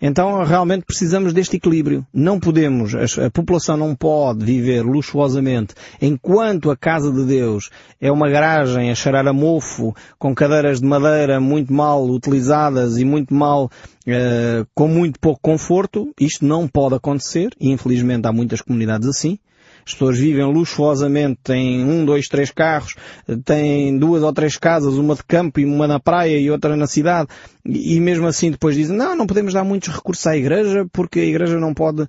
Então 0.00 0.42
realmente 0.44 0.84
precisamos 0.84 1.32
deste 1.32 1.56
equilíbrio. 1.56 2.06
Não 2.12 2.38
podemos, 2.38 2.94
a, 2.94 3.30
população 3.30 3.76
não 3.76 3.94
pode 3.94 4.44
viver 4.44 4.82
luxuosamente 4.82 5.74
enquanto 6.00 6.70
a 6.70 6.76
casa 6.76 7.12
de 7.12 7.24
Deus 7.24 7.70
é 8.00 8.10
uma 8.10 8.28
garagem 8.28 8.90
a 8.90 8.94
cheirar 8.94 9.26
a 9.26 9.32
mofo, 9.32 9.94
com 10.18 10.34
cadeiras 10.34 10.80
de 10.80 10.86
madeira 10.86 11.40
muito 11.40 11.72
mal 11.72 12.04
utilizadas 12.04 12.98
e 12.98 13.04
muito 13.04 13.34
mal, 13.34 13.70
uh, 14.06 14.66
com 14.74 14.88
muito 14.88 15.18
pouco 15.18 15.40
conforto. 15.40 16.12
Isto 16.20 16.44
não 16.44 16.68
pode 16.68 16.94
acontecer 16.94 17.50
e 17.60 17.70
infelizmente 17.70 18.26
há 18.26 18.32
muitas 18.32 18.60
comunidades 18.60 19.08
assim. 19.08 19.38
As 19.86 19.92
pessoas 19.92 20.18
vivem 20.18 20.44
luxuosamente, 20.44 21.40
têm 21.42 21.84
um, 21.84 22.04
dois, 22.04 22.26
três 22.26 22.50
carros, 22.50 22.94
têm 23.44 23.98
duas 23.98 24.22
ou 24.22 24.32
três 24.32 24.56
casas, 24.56 24.94
uma 24.94 25.14
de 25.14 25.22
campo 25.24 25.60
e 25.60 25.64
uma 25.64 25.86
na 25.86 26.00
praia 26.00 26.38
e 26.38 26.50
outra 26.50 26.76
na 26.76 26.86
cidade, 26.86 27.28
e 27.66 28.00
mesmo 28.00 28.26
assim 28.26 28.50
depois 28.50 28.76
dizem, 28.76 28.96
não, 28.96 29.16
não 29.16 29.26
podemos 29.26 29.52
dar 29.52 29.64
muitos 29.64 29.94
recursos 29.94 30.26
à 30.26 30.36
igreja 30.36 30.86
porque 30.92 31.20
a 31.20 31.24
igreja 31.24 31.58
não 31.58 31.74
pode 31.74 32.02
uh, 32.02 32.08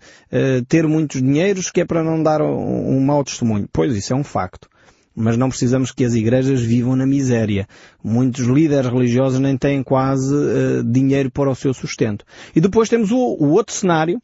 ter 0.67 0.87
muitos 0.87 1.21
dinheiros 1.21 1.69
que 1.69 1.81
é 1.81 1.85
para 1.85 2.03
não 2.03 2.21
dar 2.21 2.41
um, 2.41 2.97
um 2.97 2.99
mau 2.99 3.23
testemunho. 3.23 3.67
Pois 3.71 3.95
isso 3.95 4.13
é 4.13 4.15
um 4.15 4.23
facto. 4.23 4.69
mas 5.15 5.37
não 5.37 5.49
precisamos 5.49 5.91
que 5.91 6.03
as 6.03 6.13
igrejas 6.13 6.61
vivam 6.61 6.95
na 6.95 7.05
miséria. 7.05 7.67
Muitos 8.03 8.45
líderes 8.45 8.91
religiosos 8.91 9.39
nem 9.39 9.57
têm 9.57 9.81
quase 9.81 10.33
uh, 10.33 10.83
dinheiro 10.83 11.31
para 11.31 11.49
o 11.49 11.55
seu 11.55 11.73
sustento. 11.73 12.25
E 12.55 12.59
depois 12.59 12.89
temos 12.89 13.11
o, 13.11 13.17
o 13.17 13.51
outro 13.51 13.73
cenário, 13.73 14.21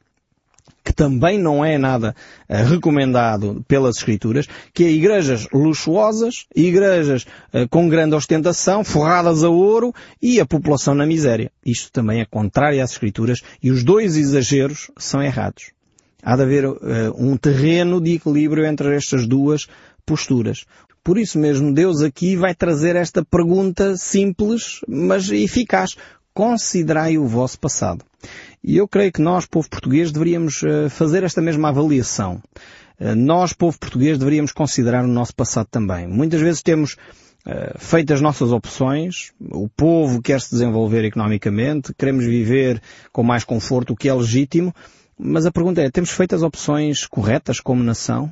que 0.83 0.93
também 0.93 1.37
não 1.37 1.63
é 1.63 1.77
nada 1.77 2.15
uh, 2.49 2.69
recomendado 2.69 3.63
pelas 3.67 3.97
Escrituras, 3.97 4.47
que 4.73 4.83
é 4.83 4.89
igrejas 4.89 5.47
luxuosas, 5.53 6.45
igrejas 6.55 7.23
uh, 7.53 7.67
com 7.69 7.87
grande 7.87 8.15
ostentação, 8.15 8.83
forradas 8.83 9.43
a 9.43 9.49
ouro 9.49 9.93
e 10.21 10.39
a 10.39 10.45
população 10.45 10.95
na 10.95 11.05
miséria. 11.05 11.51
Isto 11.65 11.91
também 11.91 12.21
é 12.21 12.25
contrário 12.25 12.83
às 12.83 12.91
Escrituras 12.91 13.41
e 13.61 13.71
os 13.71 13.83
dois 13.83 14.15
exageros 14.15 14.91
são 14.97 15.21
errados. 15.21 15.71
Há 16.23 16.35
de 16.35 16.43
haver 16.43 16.65
uh, 16.65 16.77
um 17.17 17.35
terreno 17.37 17.99
de 17.99 18.13
equilíbrio 18.13 18.65
entre 18.65 18.95
estas 18.95 19.27
duas 19.27 19.67
posturas. 20.05 20.65
Por 21.03 21.17
isso 21.17 21.39
mesmo, 21.39 21.73
Deus 21.73 22.01
aqui 22.01 22.35
vai 22.35 22.53
trazer 22.53 22.95
esta 22.95 23.25
pergunta 23.25 23.97
simples, 23.97 24.81
mas 24.87 25.31
eficaz. 25.31 25.95
Considerai 26.33 27.17
o 27.17 27.27
vosso 27.27 27.59
passado. 27.59 28.05
E 28.63 28.77
eu 28.77 28.87
creio 28.87 29.11
que 29.11 29.21
nós, 29.21 29.45
povo 29.45 29.67
português, 29.69 30.11
deveríamos 30.11 30.61
uh, 30.61 30.89
fazer 30.89 31.23
esta 31.23 31.41
mesma 31.41 31.69
avaliação. 31.69 32.41
Uh, 32.99 33.15
nós, 33.15 33.53
povo 33.53 33.77
português, 33.79 34.19
deveríamos 34.19 34.51
considerar 34.51 35.03
o 35.03 35.07
nosso 35.07 35.35
passado 35.35 35.67
também. 35.71 36.07
Muitas 36.07 36.41
vezes 36.41 36.61
temos 36.61 36.93
uh, 37.45 37.77
feito 37.79 38.13
as 38.13 38.21
nossas 38.21 38.51
opções, 38.51 39.31
o 39.39 39.67
povo 39.67 40.21
quer 40.21 40.39
se 40.41 40.51
desenvolver 40.51 41.03
economicamente, 41.03 41.93
queremos 41.97 42.23
viver 42.23 42.79
com 43.11 43.23
mais 43.23 43.43
conforto, 43.43 43.93
o 43.93 43.95
que 43.95 44.07
é 44.07 44.13
legítimo, 44.13 44.73
mas 45.17 45.45
a 45.45 45.51
pergunta 45.51 45.81
é, 45.81 45.89
temos 45.89 46.11
feito 46.11 46.35
as 46.35 46.41
opções 46.41 47.05
corretas 47.05 47.59
como 47.59 47.83
nação? 47.83 48.31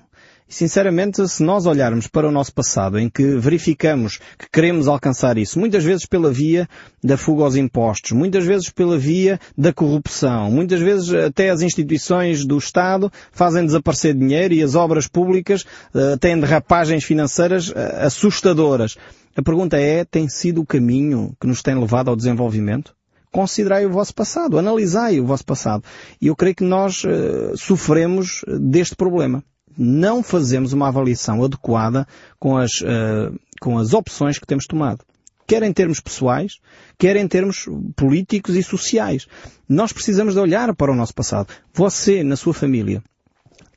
Sinceramente, 0.52 1.28
se 1.28 1.44
nós 1.44 1.68
olharmos 1.68 2.08
para 2.08 2.28
o 2.28 2.32
nosso 2.32 2.52
passado, 2.52 2.98
em 2.98 3.08
que 3.08 3.38
verificamos 3.38 4.18
que 4.36 4.50
queremos 4.52 4.88
alcançar 4.88 5.38
isso, 5.38 5.60
muitas 5.60 5.84
vezes 5.84 6.08
pela 6.08 6.32
via 6.32 6.68
da 7.04 7.18
fuga 7.18 7.44
aos 7.44 7.56
impostos, 7.56 8.14
muitas 8.14 8.44
vezes 8.44 8.68
pela 8.72 8.98
via 8.98 9.40
da 9.56 9.72
corrupção, 9.72 10.50
muitas 10.50 10.82
vezes 10.82 11.14
até 11.14 11.52
as 11.52 11.62
instituições 11.62 12.46
do 12.46 12.58
Estado 12.58 13.12
fazem 13.32 13.64
desaparecer 13.64 14.16
dinheiro 14.16 14.56
e 14.56 14.64
as 14.64 14.74
obras 14.74 15.08
públicas 15.08 15.62
uh, 15.94 16.18
têm 16.20 16.40
derrapagens 16.40 17.04
financeiras 17.04 17.70
uh, 17.70 17.76
assustadoras. 18.00 18.98
A 19.36 19.44
pergunta 19.44 19.78
é, 19.78 20.04
tem 20.04 20.28
sido 20.28 20.62
o 20.62 20.66
caminho 20.66 21.32
que 21.40 21.46
nos 21.46 21.62
tem 21.62 21.76
levado 21.80 22.10
ao 22.10 22.16
desenvolvimento? 22.16 22.98
considerai 23.32 23.86
o 23.86 23.92
vosso 23.92 24.12
passado, 24.16 24.58
analisai 24.58 25.20
o 25.20 25.26
vosso 25.28 25.46
passado. 25.46 25.84
E 26.20 26.26
eu 26.26 26.36
creio 26.36 26.56
que 26.56 26.64
nós 26.64 27.04
uh, 27.04 27.56
sofremos 27.56 28.44
deste 28.60 28.96
problema 28.96 29.44
não 29.82 30.22
fazemos 30.22 30.74
uma 30.74 30.90
avaliação 30.90 31.42
adequada 31.42 32.06
com 32.38 32.58
as, 32.58 32.82
uh, 32.82 33.34
com 33.62 33.78
as 33.78 33.94
opções 33.94 34.38
que 34.38 34.46
temos 34.46 34.68
tomado. 34.68 35.06
Quer 35.48 35.64
em 35.64 35.72
termos 35.72 36.02
pessoais, 36.02 36.60
quer 36.98 37.16
em 37.16 37.26
termos 37.26 37.66
políticos 37.96 38.56
e 38.56 38.62
sociais. 38.62 39.26
Nós 39.68 39.94
precisamos 39.94 40.34
de 40.34 40.40
olhar 40.40 40.76
para 40.76 40.92
o 40.92 40.96
nosso 40.96 41.14
passado. 41.14 41.48
Você, 41.74 42.24
na 42.24 42.36
sua 42.36 42.54
família, 42.54 43.02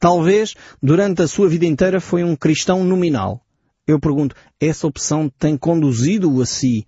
talvez 0.00 0.54
durante 0.82 1.22
a 1.22 1.28
sua 1.28 1.48
vida 1.48 1.66
inteira 1.66 2.00
foi 2.00 2.24
um 2.24 2.34
cristão 2.34 2.82
nominal. 2.82 3.40
Eu 3.86 4.00
pergunto, 4.00 4.34
essa 4.60 4.86
opção 4.88 5.30
tem 5.38 5.56
conduzido-o 5.56 6.42
a 6.42 6.46
si, 6.46 6.84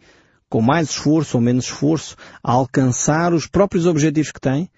com 0.48 0.60
mais 0.60 0.90
esforço 0.90 1.36
ou 1.36 1.40
menos 1.40 1.66
esforço, 1.66 2.16
a 2.42 2.52
alcançar 2.52 3.32
os 3.32 3.46
próprios 3.46 3.86
objetivos 3.86 4.32
que 4.32 4.40
tem? 4.40 4.68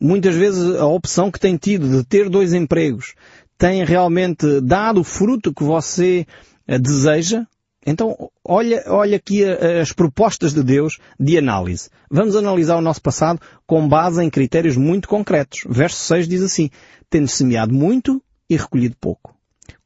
Muitas 0.00 0.34
vezes 0.34 0.74
a 0.76 0.86
opção 0.86 1.30
que 1.30 1.38
tem 1.38 1.56
tido 1.56 1.88
de 1.88 2.04
ter 2.04 2.28
dois 2.28 2.52
empregos, 2.52 3.14
tem 3.56 3.84
realmente 3.84 4.60
dado 4.60 5.00
o 5.00 5.04
fruto 5.04 5.54
que 5.54 5.64
você 5.64 6.26
eh, 6.66 6.78
deseja, 6.78 7.46
então 7.86 8.30
olha, 8.42 8.82
olha 8.86 9.16
aqui 9.16 9.44
as 9.44 9.92
propostas 9.92 10.54
de 10.54 10.62
Deus 10.62 10.98
de 11.20 11.36
análise. 11.36 11.90
Vamos 12.10 12.34
analisar 12.34 12.76
o 12.76 12.80
nosso 12.80 13.02
passado 13.02 13.40
com 13.66 13.86
base 13.86 14.22
em 14.22 14.30
critérios 14.30 14.76
muito 14.76 15.06
concretos. 15.06 15.60
Verso 15.68 15.96
6 15.96 16.26
diz 16.26 16.42
assim, 16.42 16.70
tendo 17.10 17.28
semeado 17.28 17.74
muito 17.74 18.22
e 18.48 18.56
recolhido 18.56 18.96
pouco. 18.98 19.34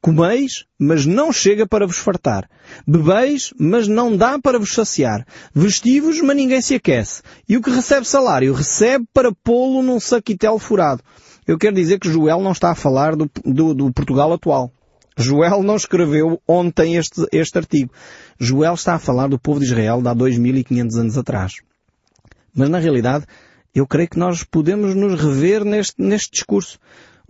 Comeis, 0.01 0.65
mas 0.77 1.05
não 1.05 1.31
chega 1.31 1.67
para 1.67 1.85
vos 1.85 1.97
fartar. 1.97 2.49
Bebeis, 2.87 3.53
mas 3.59 3.87
não 3.87 4.15
dá 4.15 4.39
para 4.39 4.57
vos 4.57 4.73
saciar. 4.73 5.25
Vestivos, 5.53 6.21
mas 6.21 6.35
ninguém 6.35 6.61
se 6.61 6.75
aquece. 6.75 7.21
E 7.47 7.57
o 7.57 7.61
que 7.61 7.69
recebe 7.69 8.07
salário, 8.07 8.53
recebe 8.53 9.05
para 9.13 9.33
pô-lo 9.43 9.81
num 9.81 9.99
saquitel 9.99 10.57
furado. 10.57 11.03
Eu 11.49 11.57
quero 11.57 11.75
dizer 11.75 11.97
que 11.97 12.11
Joel 12.11 12.41
não 12.41 12.51
está 12.51 12.69
a 12.69 12.75
falar 12.75 13.15
do, 13.15 13.27
do, 13.43 13.73
do 13.73 13.91
Portugal 13.91 14.31
atual. 14.31 14.71
Joel 15.17 15.63
não 15.63 15.77
escreveu 15.77 16.39
ontem 16.47 16.95
este, 16.95 17.25
este 17.31 17.57
artigo. 17.57 17.91
Joel 18.39 18.75
está 18.75 18.93
a 18.93 18.99
falar 18.99 19.27
do 19.29 19.39
povo 19.39 19.59
de 19.59 19.65
Israel 19.65 19.99
de 19.99 20.09
há 20.09 20.13
2500 20.13 20.97
anos 20.97 21.17
atrás. 21.17 21.53
Mas 22.53 22.69
na 22.69 22.77
realidade, 22.77 23.25
eu 23.73 23.87
creio 23.87 24.07
que 24.07 24.19
nós 24.19 24.43
podemos 24.43 24.93
nos 24.93 25.19
rever 25.19 25.65
neste, 25.65 25.99
neste 25.99 26.33
discurso. 26.33 26.77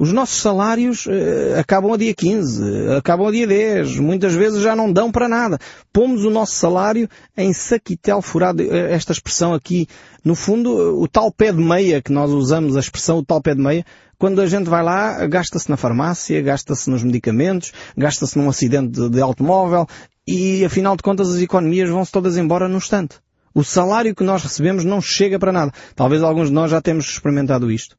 Os 0.01 0.13
nossos 0.13 0.41
salários 0.41 1.05
uh, 1.07 1.59
acabam 1.59 1.91
a 1.91 1.97
dia 1.97 2.15
15, 2.15 2.63
acabam 2.97 3.27
a 3.27 3.31
dia 3.31 3.45
10, 3.45 3.99
muitas 3.99 4.33
vezes 4.33 4.61
já 4.61 4.73
não 4.73 4.89
dão 4.89 5.11
para 5.11 5.27
nada. 5.27 5.59
Pomos 5.91 6.23
o 6.23 6.29
nosso 6.29 6.55
salário 6.55 7.09
em 7.35 7.51
saquitel 7.51 8.21
furado, 8.21 8.63
eh, 8.63 8.93
esta 8.93 9.11
expressão 9.11 9.53
aqui, 9.53 9.87
no 10.23 10.35
fundo, 10.35 11.01
o 11.01 11.05
tal 11.05 11.29
pé 11.33 11.51
de 11.51 11.61
meia 11.61 12.01
que 12.01 12.13
nós 12.13 12.31
usamos, 12.31 12.77
a 12.77 12.79
expressão 12.79 13.17
o 13.17 13.25
tal 13.25 13.41
pé 13.41 13.53
de 13.53 13.61
meia, 13.61 13.85
quando 14.17 14.39
a 14.39 14.47
gente 14.47 14.69
vai 14.69 14.81
lá, 14.81 15.27
gasta-se 15.27 15.69
na 15.69 15.75
farmácia, 15.75 16.41
gasta-se 16.41 16.89
nos 16.89 17.03
medicamentos, 17.03 17.73
gasta-se 17.97 18.37
num 18.37 18.47
acidente 18.47 18.91
de, 18.91 19.09
de 19.09 19.19
automóvel 19.19 19.85
e, 20.25 20.63
afinal 20.63 20.95
de 20.95 21.03
contas, 21.03 21.29
as 21.29 21.41
economias 21.41 21.89
vão-se 21.89 22.11
todas 22.11 22.37
embora 22.37 22.69
num 22.69 22.77
instante. 22.77 23.17
O 23.53 23.65
salário 23.65 24.15
que 24.15 24.23
nós 24.23 24.43
recebemos 24.43 24.85
não 24.85 25.01
chega 25.01 25.37
para 25.37 25.51
nada. 25.51 25.73
Talvez 25.93 26.23
alguns 26.23 26.47
de 26.47 26.53
nós 26.53 26.71
já 26.71 26.79
temos 26.79 27.05
experimentado 27.05 27.69
isto. 27.69 27.97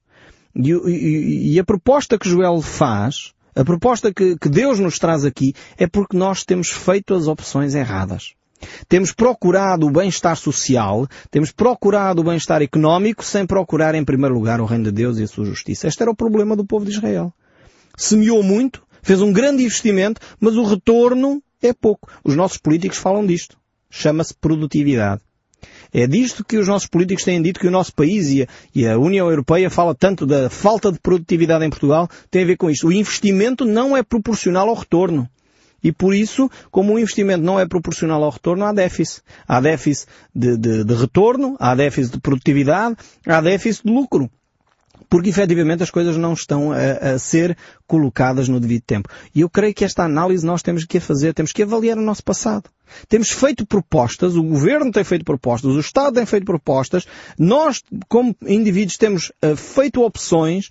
E, 0.55 0.73
e, 0.73 1.55
e 1.55 1.61
a 1.61 1.65
proposta 1.65 2.19
que 2.19 2.29
Joel 2.29 2.61
faz, 2.61 3.33
a 3.55 3.65
proposta 3.65 4.13
que, 4.13 4.37
que 4.37 4.49
Deus 4.49 4.79
nos 4.79 4.99
traz 4.99 5.25
aqui, 5.25 5.55
é 5.77 5.87
porque 5.87 6.17
nós 6.17 6.45
temos 6.45 6.71
feito 6.71 7.15
as 7.15 7.27
opções 7.27 7.75
erradas. 7.75 8.35
Temos 8.89 9.13
procurado 9.13 9.87
o 9.87 9.91
bem-estar 9.91 10.37
social, 10.37 11.07
temos 11.31 11.51
procurado 11.51 12.21
o 12.21 12.25
bem-estar 12.25 12.61
económico 12.63 13.25
sem 13.25 13.47
procurar 13.47 13.95
em 13.95 14.05
primeiro 14.05 14.35
lugar 14.35 14.61
o 14.61 14.67
reino 14.67 14.85
de 14.85 14.93
Deus 14.93 15.19
e 15.19 15.23
a 15.23 15.29
sua 15.29 15.47
justiça. 15.47 15.89
Este 15.89 16.03
era 16.03 16.11
o 16.11 16.17
problema 16.17 16.55
do 16.55 16.65
povo 16.65 16.85
de 16.85 16.91
Israel. 16.91 17.33
Semeou 17.97 18.43
muito, 18.43 18.83
fez 19.03 19.21
um 19.21 19.33
grande 19.33 19.65
investimento, 19.65 20.21
mas 20.39 20.57
o 20.57 20.65
retorno 20.65 21.43
é 21.63 21.73
pouco. 21.73 22.11
Os 22.25 22.37
nossos 22.37 22.59
políticos 22.59 22.99
falam 22.99 23.27
disto. 23.27 23.59
Chama-se 23.91 24.35
produtividade. 24.35 25.23
É 25.93 26.07
disto 26.07 26.45
que 26.45 26.57
os 26.57 26.69
nossos 26.69 26.89
políticos 26.89 27.25
têm 27.25 27.43
dito 27.43 27.61
que 27.61 27.67
o 27.67 27.71
nosso 27.71 27.93
país 27.93 28.31
e 28.31 28.43
a, 28.43 28.47
e 28.75 28.87
a, 28.87 28.99
União 28.99 29.29
Europeia 29.29 29.69
fala 29.69 29.95
tanto 29.95 30.27
da 30.27 30.49
falta 30.49 30.93
de 30.93 30.99
produtividade 30.99 31.65
em 31.65 31.71
Portugal, 31.71 32.09
tem 32.31 32.43
a 32.43 32.47
ver 32.47 32.57
com 32.57 32.71
isto. 32.71 32.89
O 32.89 32.93
investimento 32.93 33.65
não 33.65 33.97
é 33.97 34.03
proporcional 34.03 34.69
ao 34.69 34.75
retorno. 34.75 35.29
E 35.83 35.91
por 35.91 36.15
isso, 36.15 36.51
como 36.71 36.95
o 36.95 36.99
investimento 36.99 37.43
não 37.43 37.59
é 37.59 37.67
proporcional 37.67 38.23
ao 38.23 38.31
retorno, 38.31 38.65
há 38.65 38.73
déficit. 38.73 39.23
Há 39.49 39.61
déficit 39.61 40.09
de, 40.35 40.57
de, 40.57 40.85
de 40.85 40.95
retorno, 40.95 41.57
há 41.59 41.75
déficit 41.75 42.13
de 42.13 42.21
produtividade, 42.21 42.97
há 43.27 43.41
déficit 43.41 43.87
de 43.87 43.93
lucro 43.93 44.31
porque 45.11 45.29
efetivamente 45.29 45.83
as 45.83 45.91
coisas 45.91 46.17
não 46.17 46.33
estão 46.33 46.71
a, 46.73 46.77
a, 47.15 47.19
ser 47.19 47.59
colocadas 47.87 48.49
no 48.49 48.61
devido 48.61 48.83
tempo. 48.83 49.09
E 49.35 49.41
eu 49.41 49.51
creio 49.51 49.75
que 49.75 49.85
esta 49.85 50.05
análise 50.05 50.47
nós 50.47 50.63
temos 50.63 50.85
que 50.85 51.01
fazer, 51.01 51.35
temos 51.35 51.53
que 51.53 51.65
avaliar 51.65 51.99
o 51.99 52.03
nosso 52.03 52.23
passado. 52.23 52.71
Temos 53.09 53.31
feito 53.31 53.67
propostas, 53.67 54.37
o 54.37 54.43
governo 54.43 54.93
tem 54.93 55.03
feito 55.03 55.25
propostas, 55.25 55.75
o 55.75 55.81
Estado 55.81 56.15
tem 56.15 56.25
feito 56.25 56.45
propostas, 56.45 57.07
nós, 57.37 57.83
como 58.09 58.35
indivíduos, 58.47 58.97
temos 58.97 59.33
uh, 59.45 59.57
feito 59.57 60.03
opções 60.03 60.71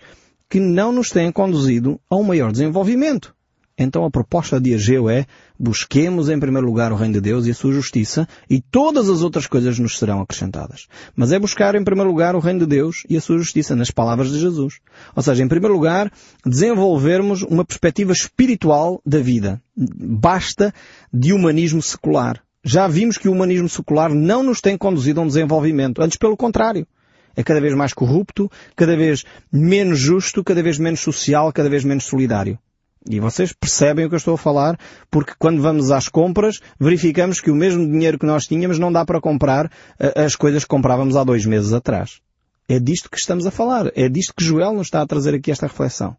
que 0.49 0.59
não 0.59 0.91
nos 0.91 1.09
têm 1.09 1.31
conduzido 1.31 1.99
a 2.09 2.15
um 2.15 2.23
maior 2.23 2.51
desenvolvimento. 2.51 3.35
Então 3.81 4.03
a 4.03 4.11
proposta 4.11 4.59
de 4.59 4.73
Ageu 4.73 5.09
é 5.09 5.25
busquemos 5.57 6.27
em 6.27 6.37
primeiro 6.37 6.67
lugar 6.67 6.91
o 6.91 6.97
reino 6.97 7.13
de 7.13 7.21
Deus 7.21 7.45
e 7.45 7.51
a 7.51 7.53
sua 7.53 7.71
justiça 7.71 8.27
e 8.49 8.59
todas 8.59 9.09
as 9.09 9.21
outras 9.21 9.47
coisas 9.47 9.79
nos 9.79 9.97
serão 9.97 10.19
acrescentadas. 10.19 10.87
Mas 11.15 11.31
é 11.31 11.39
buscar 11.39 11.73
em 11.75 11.83
primeiro 11.83 12.09
lugar 12.09 12.35
o 12.35 12.39
reino 12.39 12.59
de 12.59 12.65
Deus 12.65 13.05
e 13.09 13.15
a 13.15 13.21
sua 13.21 13.37
justiça, 13.37 13.77
nas 13.77 13.89
palavras 13.89 14.31
de 14.31 14.39
Jesus. 14.39 14.81
Ou 15.15 15.23
seja, 15.23 15.41
em 15.41 15.47
primeiro 15.47 15.73
lugar, 15.73 16.11
desenvolvermos 16.45 17.41
uma 17.41 17.63
perspectiva 17.63 18.11
espiritual 18.11 19.01
da 19.05 19.19
vida. 19.19 19.61
Basta 19.77 20.73
de 21.13 21.31
humanismo 21.31 21.81
secular. 21.81 22.41
Já 22.61 22.85
vimos 22.85 23.17
que 23.17 23.29
o 23.29 23.31
humanismo 23.31 23.69
secular 23.69 24.13
não 24.13 24.43
nos 24.43 24.59
tem 24.59 24.77
conduzido 24.77 25.21
a 25.21 25.23
um 25.23 25.27
desenvolvimento. 25.27 26.01
Antes, 26.01 26.17
pelo 26.17 26.35
contrário. 26.35 26.85
É 27.33 27.43
cada 27.43 27.61
vez 27.61 27.73
mais 27.73 27.93
corrupto, 27.93 28.51
cada 28.75 28.97
vez 28.97 29.23
menos 29.49 29.97
justo, 29.97 30.43
cada 30.43 30.61
vez 30.61 30.77
menos 30.77 30.99
social, 30.99 31.53
cada 31.53 31.69
vez 31.69 31.85
menos 31.85 32.03
solidário. 32.03 32.59
E 33.07 33.19
vocês 33.19 33.53
percebem 33.53 34.05
o 34.05 34.09
que 34.09 34.15
eu 34.15 34.17
estou 34.17 34.33
a 34.33 34.37
falar, 34.37 34.77
porque 35.09 35.33
quando 35.39 35.61
vamos 35.61 35.91
às 35.91 36.09
compras, 36.09 36.59
verificamos 36.79 37.39
que 37.39 37.49
o 37.49 37.55
mesmo 37.55 37.85
dinheiro 37.85 38.19
que 38.19 38.25
nós 38.25 38.45
tínhamos 38.45 38.77
não 38.77 38.91
dá 38.91 39.05
para 39.05 39.21
comprar 39.21 39.71
eh, 39.99 40.23
as 40.23 40.35
coisas 40.35 40.63
que 40.63 40.69
comprávamos 40.69 41.15
há 41.15 41.23
dois 41.23 41.45
meses 41.45 41.71
atrás. 41.71 42.19
É 42.67 42.79
disto 42.79 43.09
que 43.09 43.17
estamos 43.17 43.47
a 43.47 43.51
falar. 43.51 43.91
É 43.95 44.09
disto 44.09 44.33
que 44.35 44.43
Joel 44.43 44.73
nos 44.73 44.87
está 44.87 45.01
a 45.01 45.07
trazer 45.07 45.33
aqui 45.33 45.49
esta 45.49 45.67
reflexão. 45.67 46.15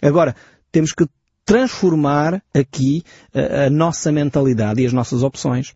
Agora, 0.00 0.34
temos 0.70 0.92
que 0.92 1.06
transformar 1.44 2.42
aqui 2.54 3.02
a, 3.34 3.66
a 3.66 3.70
nossa 3.70 4.10
mentalidade 4.10 4.82
e 4.82 4.86
as 4.86 4.92
nossas 4.92 5.22
opções. 5.22 5.74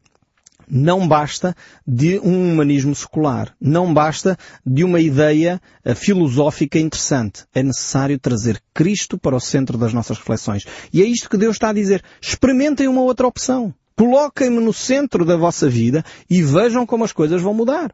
Não 0.71 1.07
basta 1.09 1.55
de 1.87 2.19
um 2.21 2.53
humanismo 2.53 2.95
secular. 2.95 3.53
Não 3.61 3.93
basta 3.93 4.39
de 4.65 4.85
uma 4.85 5.01
ideia 5.01 5.61
eh, 5.85 5.95
filosófica 5.95 6.79
interessante. 6.79 7.45
É 7.55 7.63
necessário 7.63 8.19
trazer 8.19 8.63
Cristo 8.73 9.19
para 9.19 9.35
o 9.35 9.41
centro 9.41 9.77
das 9.77 9.93
nossas 9.93 10.19
reflexões. 10.19 10.65
E 10.93 11.03
é 11.03 11.05
isto 11.05 11.29
que 11.29 11.37
Deus 11.37 11.57
está 11.57 11.71
a 11.71 11.75
dizer. 11.75 12.03
Experimentem 12.21 12.89
uma 12.89 13.03
outra 13.03 13.27
opção. 13.27 13.75
Coloquem-me 13.97 14.61
no 14.61 14.73
centro 14.73 15.25
da 15.25 15.37
vossa 15.37 15.69
vida 15.69 16.05
e 16.29 16.43
vejam 16.43 16.87
como 16.87 17.05
as 17.05 17.13
coisas 17.13 17.43
vão 17.43 17.53
mudar. 17.53 17.93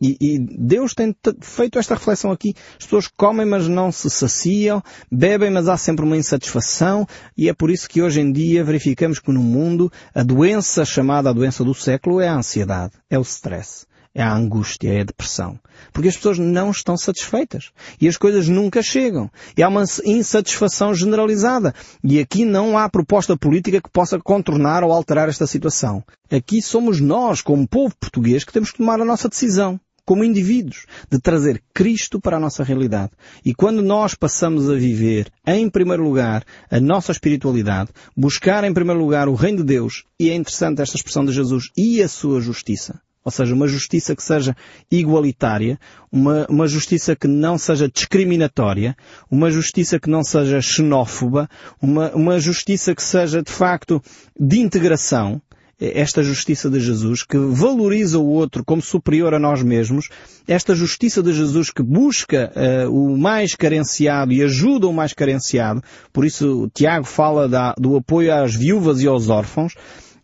E, 0.00 0.16
e, 0.20 0.38
Deus 0.38 0.94
tem 0.94 1.14
feito 1.40 1.78
esta 1.78 1.94
reflexão 1.94 2.30
aqui. 2.30 2.54
As 2.78 2.84
pessoas 2.84 3.08
comem, 3.08 3.46
mas 3.46 3.66
não 3.68 3.90
se 3.90 4.08
saciam, 4.08 4.82
bebem, 5.10 5.50
mas 5.50 5.68
há 5.68 5.76
sempre 5.76 6.04
uma 6.04 6.16
insatisfação, 6.16 7.06
e 7.36 7.48
é 7.48 7.52
por 7.52 7.70
isso 7.70 7.88
que 7.88 8.02
hoje 8.02 8.20
em 8.20 8.32
dia 8.32 8.62
verificamos 8.62 9.18
que 9.18 9.32
no 9.32 9.42
mundo 9.42 9.90
a 10.14 10.22
doença 10.22 10.84
chamada 10.84 11.30
a 11.30 11.32
doença 11.32 11.64
do 11.64 11.74
século 11.74 12.20
é 12.20 12.28
a 12.28 12.36
ansiedade, 12.36 12.92
é 13.10 13.18
o 13.18 13.22
stress, 13.22 13.86
é 14.14 14.22
a 14.22 14.32
angústia, 14.32 14.92
é 14.92 15.00
a 15.00 15.04
depressão. 15.04 15.58
Porque 15.92 16.08
as 16.08 16.16
pessoas 16.16 16.38
não 16.38 16.70
estão 16.70 16.96
satisfeitas. 16.96 17.70
E 18.00 18.08
as 18.08 18.16
coisas 18.16 18.48
nunca 18.48 18.82
chegam. 18.82 19.30
E 19.56 19.62
há 19.62 19.68
uma 19.68 19.84
insatisfação 20.04 20.92
generalizada. 20.94 21.74
E 22.02 22.18
aqui 22.18 22.44
não 22.44 22.76
há 22.76 22.88
proposta 22.88 23.36
política 23.36 23.80
que 23.80 23.90
possa 23.90 24.18
contornar 24.18 24.82
ou 24.82 24.92
alterar 24.92 25.28
esta 25.28 25.46
situação. 25.46 26.02
Aqui 26.30 26.60
somos 26.60 27.00
nós, 27.00 27.42
como 27.42 27.68
povo 27.68 27.94
português, 27.98 28.44
que 28.44 28.52
temos 28.52 28.70
que 28.72 28.78
tomar 28.78 29.00
a 29.00 29.04
nossa 29.04 29.28
decisão 29.28 29.80
como 30.08 30.24
indivíduos, 30.24 30.86
de 31.10 31.20
trazer 31.20 31.62
Cristo 31.74 32.18
para 32.18 32.38
a 32.38 32.40
nossa 32.40 32.64
realidade. 32.64 33.10
E 33.44 33.52
quando 33.52 33.82
nós 33.82 34.14
passamos 34.14 34.70
a 34.70 34.74
viver, 34.74 35.30
em 35.46 35.68
primeiro 35.68 36.02
lugar, 36.02 36.46
a 36.70 36.80
nossa 36.80 37.12
espiritualidade, 37.12 37.90
buscar 38.16 38.64
em 38.64 38.72
primeiro 38.72 38.98
lugar 38.98 39.28
o 39.28 39.34
reino 39.34 39.58
de 39.58 39.64
Deus, 39.64 40.04
e 40.18 40.30
é 40.30 40.34
interessante 40.34 40.80
esta 40.80 40.96
expressão 40.96 41.26
de 41.26 41.32
Jesus, 41.32 41.64
e 41.76 42.02
a 42.02 42.08
sua 42.08 42.40
justiça, 42.40 42.98
ou 43.22 43.30
seja, 43.30 43.54
uma 43.54 43.68
justiça 43.68 44.16
que 44.16 44.22
seja 44.22 44.56
igualitária, 44.90 45.78
uma, 46.10 46.46
uma, 46.48 46.66
justiça 46.66 47.14
que 47.14 47.28
não 47.28 47.58
seja 47.58 47.86
discriminatória, 47.86 48.96
uma 49.30 49.50
justiça 49.50 50.00
que 50.00 50.08
não 50.08 50.24
seja 50.24 50.62
xenófoba, 50.62 51.50
uma, 51.82 52.10
uma 52.12 52.40
justiça 52.40 52.94
que 52.94 53.02
seja 53.02 53.42
de 53.42 53.52
facto 53.52 54.02
de 54.40 54.58
integração, 54.58 55.42
esta 55.80 56.22
justiça 56.22 56.68
de 56.68 56.80
Jesus 56.80 57.22
que 57.22 57.38
valoriza 57.38 58.18
o 58.18 58.28
outro 58.28 58.64
como 58.64 58.82
superior 58.82 59.32
a 59.32 59.38
nós 59.38 59.62
mesmos, 59.62 60.08
esta 60.46 60.74
justiça 60.74 61.22
de 61.22 61.32
Jesus 61.32 61.70
que 61.70 61.82
busca 61.82 62.52
uh, 62.54 62.90
o 62.90 63.16
mais 63.16 63.54
carenciado 63.54 64.32
e 64.32 64.42
ajuda 64.42 64.88
o 64.88 64.92
mais 64.92 65.12
carenciado, 65.12 65.82
por 66.12 66.24
isso 66.24 66.68
Tiago 66.74 67.04
fala 67.04 67.48
da, 67.48 67.74
do 67.78 67.96
apoio 67.96 68.34
às 68.34 68.54
viúvas 68.54 69.00
e 69.00 69.06
aos 69.06 69.28
órfãos, 69.28 69.74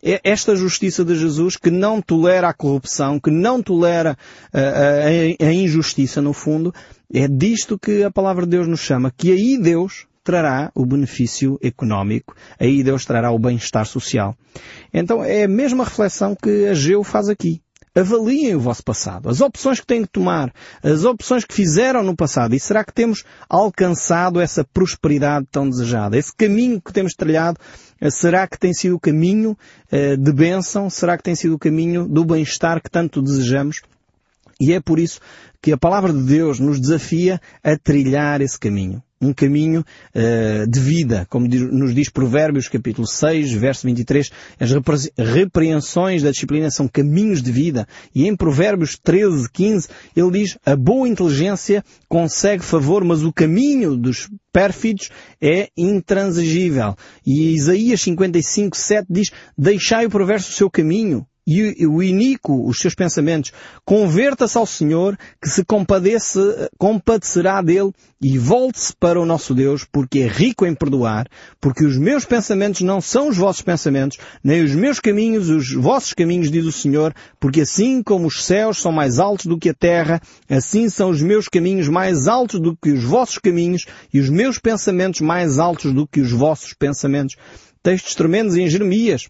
é 0.02 0.20
esta 0.22 0.54
justiça 0.54 1.02
de 1.02 1.14
Jesus 1.14 1.56
que 1.56 1.70
não 1.70 2.02
tolera 2.02 2.48
a 2.48 2.54
corrupção, 2.54 3.18
que 3.18 3.30
não 3.30 3.62
tolera 3.62 4.18
uh, 4.52 5.42
a, 5.42 5.46
a 5.46 5.52
injustiça 5.52 6.20
no 6.20 6.32
fundo, 6.32 6.74
é 7.12 7.28
disto 7.28 7.78
que 7.78 8.02
a 8.02 8.10
palavra 8.10 8.44
de 8.44 8.50
Deus 8.50 8.66
nos 8.66 8.80
chama, 8.80 9.12
que 9.16 9.30
aí 9.30 9.56
Deus 9.56 10.06
trará 10.24 10.72
o 10.74 10.86
benefício 10.86 11.58
económico, 11.62 12.34
aí 12.58 12.82
Deus 12.82 13.04
trará 13.04 13.30
o 13.30 13.38
bem-estar 13.38 13.86
social. 13.86 14.34
Então 14.92 15.22
é 15.22 15.44
a 15.44 15.48
mesma 15.48 15.84
reflexão 15.84 16.34
que 16.34 16.66
a 16.66 16.74
Geu 16.74 17.04
faz 17.04 17.28
aqui. 17.28 17.60
Avaliem 17.96 18.56
o 18.56 18.60
vosso 18.60 18.82
passado, 18.82 19.28
as 19.28 19.40
opções 19.40 19.78
que 19.78 19.86
têm 19.86 20.02
que 20.02 20.08
tomar, 20.08 20.52
as 20.82 21.04
opções 21.04 21.44
que 21.44 21.54
fizeram 21.54 22.02
no 22.02 22.16
passado 22.16 22.52
e 22.52 22.58
será 22.58 22.82
que 22.82 22.92
temos 22.92 23.22
alcançado 23.48 24.40
essa 24.40 24.64
prosperidade 24.64 25.46
tão 25.48 25.70
desejada? 25.70 26.18
Esse 26.18 26.34
caminho 26.34 26.80
que 26.80 26.92
temos 26.92 27.14
trilhado, 27.14 27.56
eh, 28.00 28.10
será 28.10 28.48
que 28.48 28.58
tem 28.58 28.74
sido 28.74 28.96
o 28.96 29.00
caminho 29.00 29.56
eh, 29.92 30.16
de 30.16 30.32
bênção? 30.32 30.90
Será 30.90 31.16
que 31.16 31.22
tem 31.22 31.36
sido 31.36 31.54
o 31.54 31.58
caminho 31.58 32.08
do 32.08 32.24
bem-estar 32.24 32.82
que 32.82 32.90
tanto 32.90 33.22
desejamos? 33.22 33.80
E 34.60 34.72
é 34.72 34.80
por 34.80 34.98
isso 34.98 35.20
que 35.62 35.70
a 35.70 35.78
palavra 35.78 36.12
de 36.12 36.22
Deus 36.24 36.58
nos 36.58 36.80
desafia 36.80 37.40
a 37.62 37.76
trilhar 37.76 38.40
esse 38.40 38.58
caminho 38.58 39.00
um 39.20 39.32
caminho 39.32 39.80
uh, 40.14 40.66
de 40.68 40.80
vida, 40.80 41.26
como 41.28 41.46
nos 41.48 41.94
diz 41.94 42.08
Provérbios 42.08 42.68
capítulo 42.68 43.06
6, 43.06 43.52
verso 43.52 43.86
23, 43.86 44.30
as 44.60 44.70
repreensões 45.16 46.22
da 46.22 46.30
disciplina 46.30 46.70
são 46.70 46.88
caminhos 46.88 47.42
de 47.42 47.50
vida, 47.50 47.86
e 48.14 48.26
em 48.26 48.36
Provérbios 48.36 48.98
13, 49.02 49.50
15, 49.50 49.88
ele 50.14 50.30
diz, 50.30 50.58
a 50.64 50.76
boa 50.76 51.08
inteligência 51.08 51.84
consegue 52.08 52.62
favor, 52.62 53.04
mas 53.04 53.22
o 53.22 53.32
caminho 53.32 53.96
dos 53.96 54.28
pérfidos 54.52 55.10
é 55.40 55.68
intransigível. 55.76 56.94
E 57.26 57.54
Isaías 57.54 58.00
55, 58.02 58.76
7 58.76 59.06
diz, 59.10 59.30
deixai 59.56 60.06
o 60.06 60.10
perverso 60.10 60.50
o 60.50 60.54
seu 60.54 60.70
caminho, 60.70 61.26
e 61.46 61.86
o 61.86 62.02
iníquo 62.02 62.66
os 62.68 62.78
seus 62.80 62.94
pensamentos, 62.94 63.52
converta-se 63.84 64.56
ao 64.56 64.66
Senhor, 64.66 65.18
que 65.40 65.48
se 65.48 65.64
compadece, 65.64 66.38
compadecerá 66.78 67.60
dele 67.60 67.92
e 68.20 68.38
volte-se 68.38 68.94
para 68.98 69.20
o 69.20 69.26
nosso 69.26 69.54
Deus, 69.54 69.84
porque 69.84 70.20
é 70.20 70.26
rico 70.26 70.64
em 70.64 70.74
perdoar, 70.74 71.26
porque 71.60 71.84
os 71.84 71.98
meus 71.98 72.24
pensamentos 72.24 72.80
não 72.80 73.00
são 73.00 73.28
os 73.28 73.36
vossos 73.36 73.60
pensamentos, 73.60 74.18
nem 74.42 74.62
os 74.62 74.74
meus 74.74 74.98
caminhos 74.98 75.50
os 75.50 75.72
vossos 75.74 76.14
caminhos, 76.14 76.50
diz 76.50 76.64
o 76.64 76.72
Senhor, 76.72 77.14
porque 77.38 77.60
assim 77.60 78.02
como 78.02 78.26
os 78.26 78.42
céus 78.44 78.78
são 78.78 78.90
mais 78.90 79.18
altos 79.18 79.46
do 79.46 79.58
que 79.58 79.68
a 79.68 79.74
terra, 79.74 80.20
assim 80.48 80.88
são 80.88 81.10
os 81.10 81.20
meus 81.20 81.48
caminhos 81.48 81.88
mais 81.88 82.26
altos 82.26 82.58
do 82.60 82.76
que 82.76 82.90
os 82.90 83.04
vossos 83.04 83.38
caminhos 83.38 83.84
e 84.12 84.18
os 84.18 84.30
meus 84.30 84.58
pensamentos 84.58 85.20
mais 85.20 85.58
altos 85.58 85.92
do 85.92 86.06
que 86.06 86.20
os 86.20 86.32
vossos 86.32 86.72
pensamentos. 86.72 87.36
Textos 87.82 88.14
tremendos 88.14 88.56
em 88.56 88.66
Jeremias, 88.66 89.28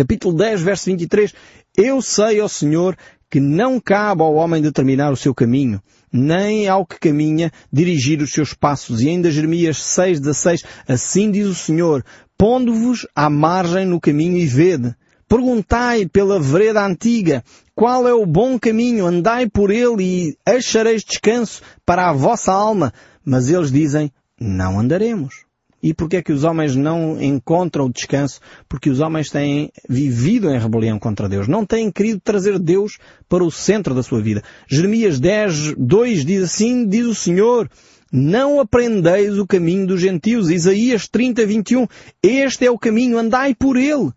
capítulo 0.00 0.34
10, 0.34 0.62
verso 0.62 0.86
23, 0.86 1.34
Eu 1.76 2.00
sei, 2.00 2.40
ó 2.40 2.48
Senhor, 2.48 2.96
que 3.28 3.38
não 3.38 3.78
cabe 3.78 4.22
ao 4.22 4.34
homem 4.34 4.62
determinar 4.62 5.12
o 5.12 5.16
seu 5.16 5.34
caminho, 5.34 5.82
nem 6.10 6.66
ao 6.68 6.86
que 6.86 6.98
caminha 6.98 7.52
dirigir 7.70 8.22
os 8.22 8.32
seus 8.32 8.54
passos. 8.54 9.02
E 9.02 9.10
ainda 9.10 9.30
Jeremias 9.30 9.76
6, 9.82 10.20
16, 10.20 10.64
assim 10.88 11.30
diz 11.30 11.46
o 11.46 11.54
Senhor, 11.54 12.02
pondo-vos 12.38 13.06
à 13.14 13.28
margem 13.28 13.84
no 13.84 14.00
caminho 14.00 14.38
e 14.38 14.46
vede. 14.46 14.94
Perguntai 15.28 16.06
pela 16.06 16.40
vereda 16.40 16.84
antiga, 16.84 17.44
qual 17.74 18.08
é 18.08 18.14
o 18.14 18.24
bom 18.24 18.58
caminho, 18.58 19.06
andai 19.06 19.50
por 19.50 19.70
ele 19.70 20.02
e 20.02 20.36
achareis 20.46 21.04
descanso 21.04 21.60
para 21.84 22.08
a 22.08 22.12
vossa 22.14 22.52
alma. 22.52 22.90
Mas 23.22 23.50
eles 23.50 23.70
dizem, 23.70 24.10
não 24.40 24.80
andaremos. 24.80 25.49
E 25.82 25.94
porquê 25.94 26.18
é 26.18 26.22
que 26.22 26.32
os 26.32 26.44
homens 26.44 26.76
não 26.76 27.20
encontram 27.20 27.86
o 27.86 27.92
descanso? 27.92 28.40
Porque 28.68 28.90
os 28.90 29.00
homens 29.00 29.30
têm 29.30 29.70
vivido 29.88 30.50
em 30.50 30.58
rebelião 30.58 30.98
contra 30.98 31.28
Deus. 31.28 31.48
Não 31.48 31.64
têm 31.64 31.90
querido 31.90 32.20
trazer 32.22 32.58
Deus 32.58 32.98
para 33.28 33.44
o 33.44 33.50
centro 33.50 33.94
da 33.94 34.02
sua 34.02 34.20
vida. 34.20 34.42
Jeremias 34.68 35.18
10, 35.18 35.74
2 35.76 36.24
diz 36.24 36.42
assim, 36.44 36.86
diz 36.86 37.06
o 37.06 37.14
Senhor, 37.14 37.70
não 38.12 38.60
aprendeis 38.60 39.38
o 39.38 39.46
caminho 39.46 39.86
dos 39.86 40.00
gentios. 40.00 40.50
Isaías 40.50 41.08
30, 41.08 41.46
21, 41.46 41.86
este 42.22 42.66
é 42.66 42.70
o 42.70 42.78
caminho, 42.78 43.18
andai 43.18 43.54
por 43.54 43.76
ele. 43.76 44.10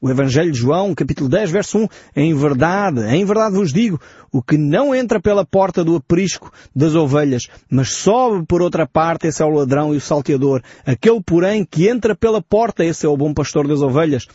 O 0.00 0.08
Evangelho 0.08 0.52
de 0.52 0.58
João, 0.58 0.94
capítulo 0.94 1.28
10, 1.28 1.50
verso 1.50 1.76
1, 1.76 1.88
em 2.14 2.32
verdade, 2.32 3.00
em 3.12 3.24
verdade 3.24 3.56
vos 3.56 3.72
digo, 3.72 4.00
o 4.32 4.40
que 4.40 4.56
não 4.56 4.94
entra 4.94 5.20
pela 5.20 5.44
porta 5.44 5.82
do 5.82 5.96
aprisco 5.96 6.52
das 6.72 6.94
ovelhas, 6.94 7.48
mas 7.68 7.90
sobe 7.90 8.46
por 8.46 8.62
outra 8.62 8.86
parte, 8.86 9.26
esse 9.26 9.42
é 9.42 9.44
o 9.44 9.50
ladrão 9.50 9.92
e 9.92 9.96
o 9.96 10.00
salteador. 10.00 10.62
Aquele, 10.86 11.20
porém, 11.20 11.64
que 11.64 11.88
entra 11.88 12.14
pela 12.14 12.40
porta, 12.40 12.84
esse 12.84 13.06
é 13.06 13.08
o 13.08 13.16
bom 13.16 13.34
pastor 13.34 13.66
das 13.66 13.82
ovelhas. 13.82 14.28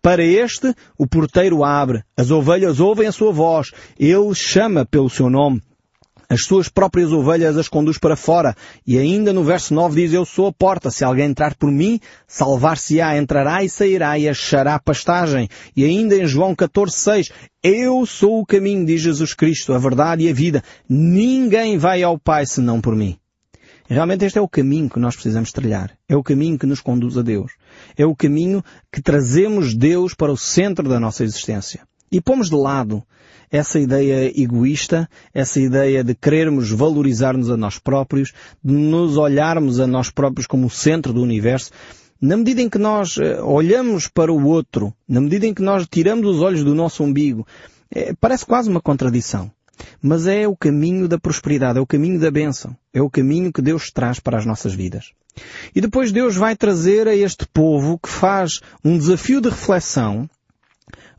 Para 0.00 0.24
este, 0.24 0.74
o 0.96 1.06
porteiro 1.06 1.62
abre, 1.62 2.02
as 2.16 2.30
ovelhas 2.30 2.80
ouvem 2.80 3.06
a 3.06 3.12
sua 3.12 3.32
voz, 3.32 3.70
ele 3.98 4.34
chama 4.34 4.86
pelo 4.86 5.10
seu 5.10 5.28
nome 5.28 5.60
as 6.28 6.44
suas 6.44 6.68
próprias 6.68 7.12
ovelhas 7.12 7.56
as 7.56 7.68
conduz 7.68 7.98
para 7.98 8.16
fora. 8.16 8.54
E 8.86 8.98
ainda 8.98 9.32
no 9.32 9.44
verso 9.44 9.74
9 9.74 10.00
diz, 10.00 10.12
eu 10.12 10.24
sou 10.24 10.46
a 10.46 10.52
porta, 10.52 10.90
se 10.90 11.04
alguém 11.04 11.26
entrar 11.26 11.54
por 11.54 11.70
mim, 11.70 12.00
salvar-se-á, 12.26 13.16
entrará 13.16 13.62
e 13.62 13.68
sairá 13.68 14.18
e 14.18 14.28
achará 14.28 14.78
pastagem. 14.78 15.48
E 15.76 15.84
ainda 15.84 16.16
em 16.16 16.26
João 16.26 16.54
14, 16.54 16.96
6, 16.96 17.30
eu 17.62 18.04
sou 18.06 18.40
o 18.40 18.46
caminho, 18.46 18.84
diz 18.84 19.00
Jesus 19.00 19.34
Cristo, 19.34 19.72
a 19.72 19.78
verdade 19.78 20.24
e 20.24 20.30
a 20.30 20.32
vida. 20.32 20.62
Ninguém 20.88 21.78
vai 21.78 22.02
ao 22.02 22.18
Pai 22.18 22.46
senão 22.46 22.80
por 22.80 22.96
mim. 22.96 23.16
Realmente 23.88 24.24
este 24.24 24.38
é 24.38 24.40
o 24.40 24.48
caminho 24.48 24.88
que 24.88 24.98
nós 24.98 25.14
precisamos 25.14 25.52
trilhar. 25.52 25.92
É 26.08 26.16
o 26.16 26.22
caminho 26.22 26.58
que 26.58 26.66
nos 26.66 26.80
conduz 26.80 27.18
a 27.18 27.22
Deus. 27.22 27.52
É 27.96 28.06
o 28.06 28.16
caminho 28.16 28.64
que 28.90 29.02
trazemos 29.02 29.74
Deus 29.74 30.14
para 30.14 30.32
o 30.32 30.36
centro 30.36 30.88
da 30.88 30.98
nossa 30.98 31.24
existência. 31.24 31.82
E 32.10 32.20
pomos 32.20 32.48
de 32.48 32.56
lado 32.56 33.02
essa 33.52 33.78
ideia 33.78 34.32
egoísta, 34.34 35.06
essa 35.34 35.60
ideia 35.60 36.02
de 36.02 36.14
querermos 36.14 36.70
valorizar-nos 36.70 37.50
a 37.50 37.56
nós 37.56 37.78
próprios, 37.78 38.32
de 38.64 38.72
nos 38.72 39.18
olharmos 39.18 39.78
a 39.78 39.86
nós 39.86 40.08
próprios 40.08 40.46
como 40.46 40.66
o 40.66 40.70
centro 40.70 41.12
do 41.12 41.22
universo, 41.22 41.70
na 42.18 42.36
medida 42.36 42.62
em 42.62 42.70
que 42.70 42.78
nós 42.78 43.18
eh, 43.18 43.42
olhamos 43.42 44.08
para 44.08 44.32
o 44.32 44.46
outro, 44.46 44.94
na 45.06 45.20
medida 45.20 45.46
em 45.46 45.52
que 45.52 45.60
nós 45.60 45.86
tiramos 45.86 46.26
os 46.26 46.40
olhos 46.40 46.64
do 46.64 46.74
nosso 46.74 47.04
umbigo, 47.04 47.46
é, 47.90 48.14
parece 48.18 48.46
quase 48.46 48.70
uma 48.70 48.80
contradição. 48.80 49.50
mas 50.00 50.26
é 50.26 50.46
o 50.46 50.56
caminho 50.56 51.08
da 51.08 51.18
prosperidade, 51.18 51.78
é 51.78 51.82
o 51.82 51.86
caminho 51.86 52.20
da 52.20 52.30
bênção, 52.30 52.76
é 52.92 53.02
o 53.02 53.10
caminho 53.10 53.52
que 53.52 53.60
Deus 53.60 53.90
traz 53.90 54.20
para 54.20 54.38
as 54.38 54.46
nossas 54.46 54.72
vidas. 54.74 55.12
E 55.74 55.80
depois 55.80 56.12
Deus 56.12 56.36
vai 56.36 56.54
trazer 56.54 57.08
a 57.08 57.14
este 57.14 57.46
povo 57.46 57.98
que 57.98 58.08
faz 58.08 58.60
um 58.84 58.96
desafio 58.96 59.40
de 59.40 59.48
reflexão, 59.48 60.28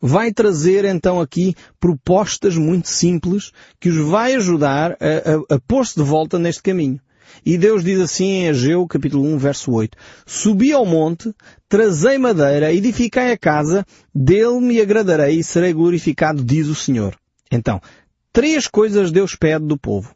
vai 0.05 0.33
trazer 0.33 0.83
então 0.83 1.21
aqui 1.21 1.55
propostas 1.79 2.57
muito 2.57 2.89
simples 2.89 3.53
que 3.79 3.87
os 3.87 3.95
vai 3.95 4.35
ajudar 4.35 4.97
a, 4.99 5.53
a, 5.53 5.55
a 5.55 5.59
pôr-se 5.65 5.95
de 5.95 6.03
volta 6.03 6.37
neste 6.37 6.61
caminho. 6.61 6.99
E 7.45 7.57
Deus 7.57 7.85
diz 7.85 8.01
assim 8.01 8.25
em 8.25 8.49
Ageu, 8.49 8.85
capítulo 8.85 9.23
1, 9.23 9.37
verso 9.37 9.71
8, 9.71 9.97
Subi 10.25 10.73
ao 10.73 10.85
monte, 10.85 11.33
trazei 11.69 12.17
madeira, 12.17 12.73
edificai 12.73 13.31
a 13.31 13.37
casa, 13.37 13.85
dele 14.13 14.59
me 14.59 14.81
agradarei 14.81 15.39
e 15.39 15.43
serei 15.43 15.71
glorificado, 15.71 16.43
diz 16.43 16.67
o 16.67 16.75
Senhor. 16.75 17.17
Então, 17.49 17.81
três 18.33 18.67
coisas 18.67 19.09
Deus 19.09 19.35
pede 19.35 19.65
do 19.65 19.77
povo. 19.77 20.13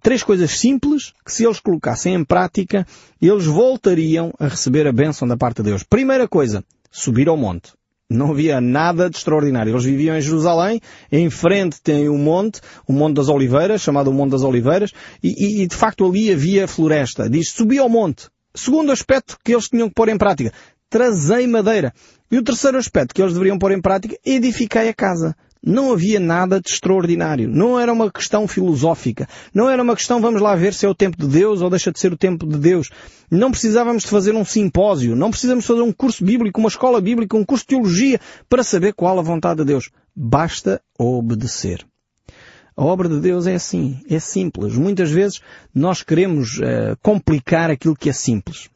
Três 0.00 0.24
coisas 0.24 0.50
simples 0.50 1.12
que 1.24 1.30
se 1.30 1.44
eles 1.44 1.60
colocassem 1.60 2.14
em 2.14 2.24
prática, 2.24 2.84
eles 3.20 3.46
voltariam 3.46 4.32
a 4.38 4.48
receber 4.48 4.86
a 4.86 4.92
bênção 4.92 5.28
da 5.28 5.36
parte 5.36 5.58
de 5.58 5.70
Deus. 5.70 5.84
Primeira 5.84 6.26
coisa, 6.26 6.64
subir 6.90 7.28
ao 7.28 7.36
monte. 7.36 7.72
Não 8.12 8.30
havia 8.30 8.60
nada 8.60 9.08
de 9.08 9.16
extraordinário. 9.16 9.72
Eles 9.72 9.84
viviam 9.84 10.16
em 10.16 10.20
Jerusalém, 10.20 10.80
em 11.10 11.28
frente 11.30 11.80
tem 11.82 12.08
um 12.08 12.18
monte, 12.18 12.60
o 12.86 12.92
Monte 12.92 13.16
das 13.16 13.28
Oliveiras, 13.28 13.80
chamado 13.80 14.10
o 14.10 14.12
Monte 14.12 14.32
das 14.32 14.42
Oliveiras, 14.42 14.92
e, 15.22 15.62
e, 15.62 15.66
de 15.66 15.76
facto 15.76 16.04
ali 16.04 16.30
havia 16.30 16.68
floresta. 16.68 17.28
Diz, 17.28 17.50
subi 17.50 17.78
ao 17.78 17.88
monte. 17.88 18.28
Segundo 18.54 18.92
aspecto 18.92 19.38
que 19.42 19.52
eles 19.52 19.68
tinham 19.68 19.88
que 19.88 19.94
pôr 19.94 20.08
em 20.08 20.18
prática, 20.18 20.52
trazei 20.90 21.46
madeira. 21.46 21.92
E 22.30 22.38
o 22.38 22.42
terceiro 22.42 22.78
aspecto 22.78 23.14
que 23.14 23.22
eles 23.22 23.32
deveriam 23.32 23.58
pôr 23.58 23.72
em 23.72 23.80
prática, 23.80 24.16
edificai 24.24 24.88
a 24.88 24.94
casa 24.94 25.34
não 25.64 25.92
havia 25.92 26.18
nada 26.18 26.60
de 26.60 26.68
extraordinário. 26.70 27.48
Não 27.48 27.78
era 27.78 27.92
uma 27.92 28.10
questão 28.10 28.48
filosófica. 28.48 29.28
Não 29.54 29.70
era 29.70 29.82
uma 29.82 29.94
questão, 29.94 30.20
vamos 30.20 30.40
lá 30.40 30.56
ver 30.56 30.74
se 30.74 30.84
é 30.84 30.88
o 30.88 30.94
tempo 30.94 31.16
de 31.16 31.28
Deus 31.28 31.60
ou 31.60 31.70
deixa 31.70 31.92
de 31.92 32.00
ser 32.00 32.12
o 32.12 32.16
tempo 32.16 32.46
de 32.46 32.58
Deus. 32.58 32.90
Não 33.30 33.50
precisávamos 33.50 34.02
de 34.02 34.08
fazer 34.08 34.34
um 34.34 34.44
simpósio. 34.44 35.14
Não 35.14 35.30
precisamos 35.30 35.64
fazer 35.64 35.82
um 35.82 35.92
curso 35.92 36.24
bíblico, 36.24 36.58
uma 36.58 36.68
escola 36.68 37.00
bíblica, 37.00 37.36
um 37.36 37.44
curso 37.44 37.64
de 37.64 37.68
teologia 37.68 38.20
para 38.48 38.64
saber 38.64 38.92
qual 38.92 39.18
a 39.18 39.22
vontade 39.22 39.60
de 39.60 39.66
Deus. 39.66 39.90
Basta 40.14 40.80
obedecer. 40.98 41.86
A 42.76 42.84
obra 42.84 43.08
de 43.08 43.20
Deus 43.20 43.46
é 43.46 43.54
assim, 43.54 44.00
é 44.08 44.18
simples. 44.18 44.76
Muitas 44.76 45.10
vezes 45.10 45.40
nós 45.74 46.02
queremos 46.02 46.58
uh, 46.58 46.96
complicar 47.02 47.70
aquilo 47.70 47.94
que 47.94 48.08
é 48.08 48.12
simples 48.12 48.68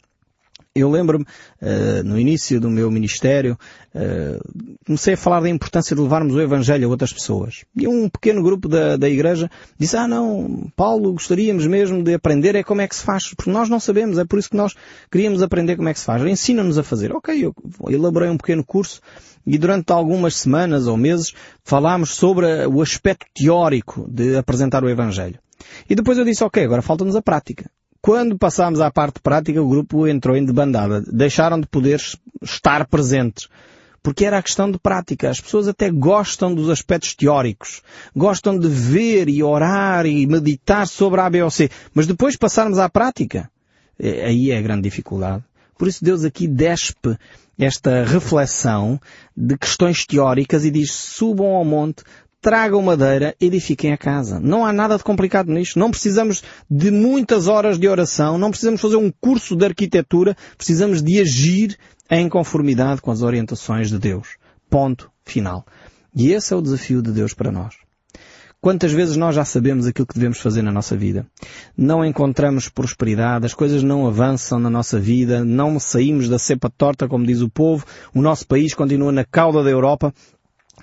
eu 0.81 0.91
lembro-me, 0.91 1.25
uh, 1.25 2.03
no 2.05 2.19
início 2.19 2.61
do 2.61 2.71
meu 2.71 2.91
ministério, 2.91 3.59
uh, 3.95 4.77
comecei 4.85 5.15
a 5.15 5.17
falar 5.17 5.41
da 5.41 5.49
importância 5.49 5.97
de 5.97 6.03
levarmos 6.03 6.35
o 6.35 6.41
Evangelho 6.41 6.87
a 6.87 6.91
outras 6.91 7.13
pessoas. 7.13 7.65
E 7.75 7.89
um 7.89 8.09
pequeno 8.09 8.43
grupo 8.43 8.69
da, 8.69 8.97
da 8.97 9.09
igreja 9.09 9.51
disse, 9.79 9.97
ah 9.97 10.07
não, 10.07 10.71
Paulo, 10.77 11.13
gostaríamos 11.13 11.67
mesmo 11.67 12.03
de 12.03 12.15
aprender 12.15 12.55
é 12.55 12.63
como 12.63 12.81
é 12.81 12.89
que 12.89 12.95
se 12.95 13.03
faz, 13.03 13.33
porque 13.35 13.51
nós 13.51 13.69
não 13.69 13.81
sabemos, 13.81 14.19
é 14.19 14.25
por 14.25 14.39
isso 14.39 14.51
que 14.51 14.57
nós 14.57 14.75
queríamos 15.11 15.43
aprender 15.43 15.77
como 15.77 15.89
é 15.89 15.93
que 15.93 16.01
se 16.01 16.07
faz. 16.07 16.25
Ensina-nos 16.25 16.79
a 16.79 16.83
fazer. 16.83 17.13
Ok, 17.13 17.45
eu 17.45 17.55
elaborei 17.89 18.29
um 18.29 18.37
pequeno 18.37 18.65
curso 18.65 19.01
e 19.47 19.57
durante 19.57 19.93
algumas 19.93 20.37
semanas 20.37 20.87
ou 20.87 20.97
meses 20.97 21.33
falámos 21.63 22.11
sobre 22.11 22.67
o 22.67 22.83
aspecto 22.83 23.27
teórico 23.33 24.07
de 24.11 24.37
apresentar 24.37 24.83
o 24.83 24.89
Evangelho. 24.89 25.39
E 25.89 25.95
depois 25.95 26.19
eu 26.19 26.25
disse, 26.25 26.43
ok, 26.43 26.65
agora 26.65 26.83
falta-nos 26.83 27.17
a 27.17 27.23
prática. 27.23 27.71
Quando 28.07 28.39
passámos 28.39 28.81
à 28.81 28.89
parte 28.89 29.19
prática, 29.19 29.61
o 29.61 29.69
grupo 29.69 30.07
entrou 30.07 30.37
em 30.37 30.45
debandada. 30.45 31.03
Deixaram 31.13 31.61
de 31.61 31.67
poder 31.67 32.01
estar 32.41 32.87
presentes. 32.87 33.49
Porque 34.01 34.25
era 34.25 34.39
a 34.39 34.43
questão 34.43 34.71
de 34.71 34.79
prática. 34.79 35.29
As 35.29 35.41
pessoas 35.41 35.67
até 35.67 35.91
gostam 35.91 36.55
dos 36.55 36.71
aspectos 36.71 37.17
teóricos. 37.17 37.83
Gostam 38.15 38.57
de 38.57 38.69
ver 38.69 39.29
e 39.29 39.43
orar 39.43 40.07
e 40.07 40.25
meditar 40.25 40.87
sobre 40.87 41.21
a 41.21 41.27
ABOC. 41.27 41.69
Mas 41.93 42.07
depois 42.07 42.37
passarmos 42.37 42.79
à 42.79 42.89
prática, 42.89 43.51
é, 43.99 44.27
aí 44.27 44.53
é 44.53 44.59
a 44.59 44.63
grande 44.63 44.83
dificuldade. 44.83 45.43
Por 45.77 45.89
isso 45.89 46.05
Deus 46.05 46.23
aqui 46.23 46.47
despe 46.47 47.19
esta 47.59 48.05
reflexão 48.05 49.01
de 49.37 49.59
questões 49.59 50.07
teóricas 50.07 50.65
e 50.65 50.71
diz 50.71 50.93
subam 50.93 51.57
ao 51.57 51.65
monte, 51.65 52.05
tragam 52.41 52.83
madeira, 52.83 53.35
edifiquem 53.41 53.93
a 53.93 53.99
casa. 53.99 54.39
Não 54.39 54.65
há 54.65 54.73
nada 54.73 54.97
de 54.97 55.05
complicado 55.05 55.53
nisto. 55.53 55.79
Não 55.79 55.91
precisamos 55.91 56.43
de 56.71 56.91
muitas 56.91 57.49
horas 57.49 57.79
de 57.79 57.89
oração, 57.89 58.39
não 58.39 58.51
precisamos 58.51 58.81
fazer 58.81 58.97
um 58.97 59.13
curso 59.21 59.57
de 59.57 59.65
arquitetura, 59.65 60.37
precisamos 60.57 61.03
de 61.03 61.21
agir 61.21 61.77
em 62.11 62.29
conformidade 62.29 63.01
com 63.01 63.11
as 63.11 63.23
orientações 63.23 63.91
de 63.91 63.99
Deus. 63.99 64.37
Ponto 64.71 65.11
final. 65.25 65.65
E 66.15 66.33
esse 66.33 66.53
é 66.53 66.57
o 66.57 66.63
desafio 66.63 67.03
de 67.03 67.11
Deus 67.11 67.35
para 67.35 67.51
nós. 67.51 67.75
Quantas 68.61 68.91
vezes 68.91 69.17
nós 69.17 69.35
já 69.35 69.45
sabemos 69.45 69.87
aquilo 69.87 70.07
que 70.07 70.15
devemos 70.15 70.39
fazer 70.39 70.63
na 70.63 70.73
nossa 70.73 70.97
vida? 70.97 71.27
Não 71.77 72.05
encontramos 72.05 72.69
prosperidade, 72.69 73.47
as 73.47 73.55
coisas 73.55 73.83
não 73.83 74.07
avançam 74.07 74.59
na 74.59 74.71
nossa 74.71 74.99
vida, 74.99 75.45
não 75.45 75.79
saímos 75.79 76.29
da 76.29 76.39
cepa 76.39 76.69
torta, 76.69 77.07
como 77.07 77.27
diz 77.27 77.43
o 77.43 77.51
povo, 77.51 77.85
o 78.15 78.21
nosso 78.21 78.47
país 78.47 78.75
continua 78.75 79.13
na 79.13 79.25
cauda 79.25 79.63
da 79.63 79.71
Europa 79.71 80.13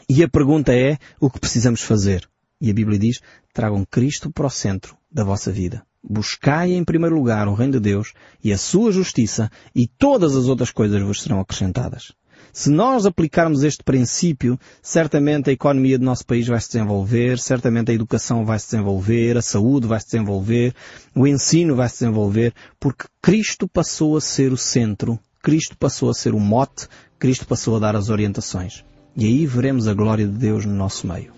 e 0.09 0.23
a 0.23 0.29
pergunta 0.29 0.73
é 0.73 0.97
o 1.19 1.29
que 1.29 1.39
precisamos 1.39 1.81
fazer. 1.81 2.27
E 2.59 2.69
a 2.69 2.73
Bíblia 2.73 2.99
diz, 2.99 3.19
tragam 3.53 3.85
Cristo 3.89 4.31
para 4.31 4.47
o 4.47 4.49
centro 4.49 4.95
da 5.11 5.23
vossa 5.23 5.51
vida. 5.51 5.85
Buscai 6.03 6.73
em 6.73 6.83
primeiro 6.83 7.15
lugar 7.15 7.47
o 7.47 7.53
reino 7.53 7.73
de 7.73 7.79
Deus 7.79 8.13
e 8.43 8.51
a 8.51 8.57
sua 8.57 8.91
justiça 8.91 9.49
e 9.73 9.87
todas 9.87 10.35
as 10.35 10.45
outras 10.45 10.71
coisas 10.71 11.01
vos 11.01 11.21
serão 11.21 11.39
acrescentadas. 11.39 12.13
Se 12.51 12.69
nós 12.69 13.05
aplicarmos 13.05 13.63
este 13.63 13.83
princípio, 13.83 14.59
certamente 14.81 15.49
a 15.49 15.53
economia 15.53 15.97
do 15.97 16.05
nosso 16.05 16.25
país 16.25 16.45
vai 16.45 16.59
se 16.61 16.67
desenvolver, 16.67 17.39
certamente 17.39 17.89
a 17.89 17.95
educação 17.95 18.45
vai 18.45 18.59
se 18.59 18.67
desenvolver, 18.67 19.37
a 19.37 19.41
saúde 19.41 19.87
vai 19.87 19.99
se 19.99 20.05
desenvolver, 20.05 20.75
o 21.15 21.25
ensino 21.25 21.75
vai 21.75 21.89
se 21.89 21.99
desenvolver, 21.99 22.53
porque 22.79 23.05
Cristo 23.21 23.67
passou 23.67 24.15
a 24.15 24.21
ser 24.21 24.53
o 24.53 24.57
centro, 24.57 25.19
Cristo 25.41 25.75
passou 25.77 26.09
a 26.09 26.13
ser 26.13 26.35
o 26.35 26.39
mote, 26.39 26.87
Cristo 27.17 27.47
passou 27.47 27.75
a 27.75 27.79
dar 27.79 27.95
as 27.95 28.09
orientações. 28.09 28.83
E 29.15 29.25
aí 29.25 29.45
veremos 29.45 29.87
a 29.87 29.93
glória 29.93 30.25
de 30.25 30.33
Deus 30.33 30.65
no 30.65 30.73
nosso 30.73 31.07
meio. 31.07 31.31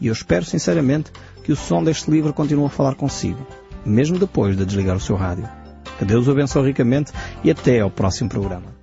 E 0.00 0.08
eu 0.08 0.12
espero 0.12 0.44
sinceramente 0.44 1.10
que 1.42 1.52
o 1.52 1.56
som 1.56 1.82
deste 1.82 2.10
livro 2.10 2.32
continue 2.32 2.66
a 2.66 2.70
falar 2.70 2.94
consigo, 2.94 3.46
mesmo 3.84 4.18
depois 4.18 4.56
de 4.56 4.64
desligar 4.64 4.96
o 4.96 5.00
seu 5.00 5.16
rádio. 5.16 5.48
Que 5.98 6.04
Deus 6.04 6.26
o 6.26 6.32
abençoe 6.32 6.66
ricamente 6.66 7.12
e 7.42 7.50
até 7.50 7.80
ao 7.80 7.90
próximo 7.90 8.28
programa. 8.28 8.73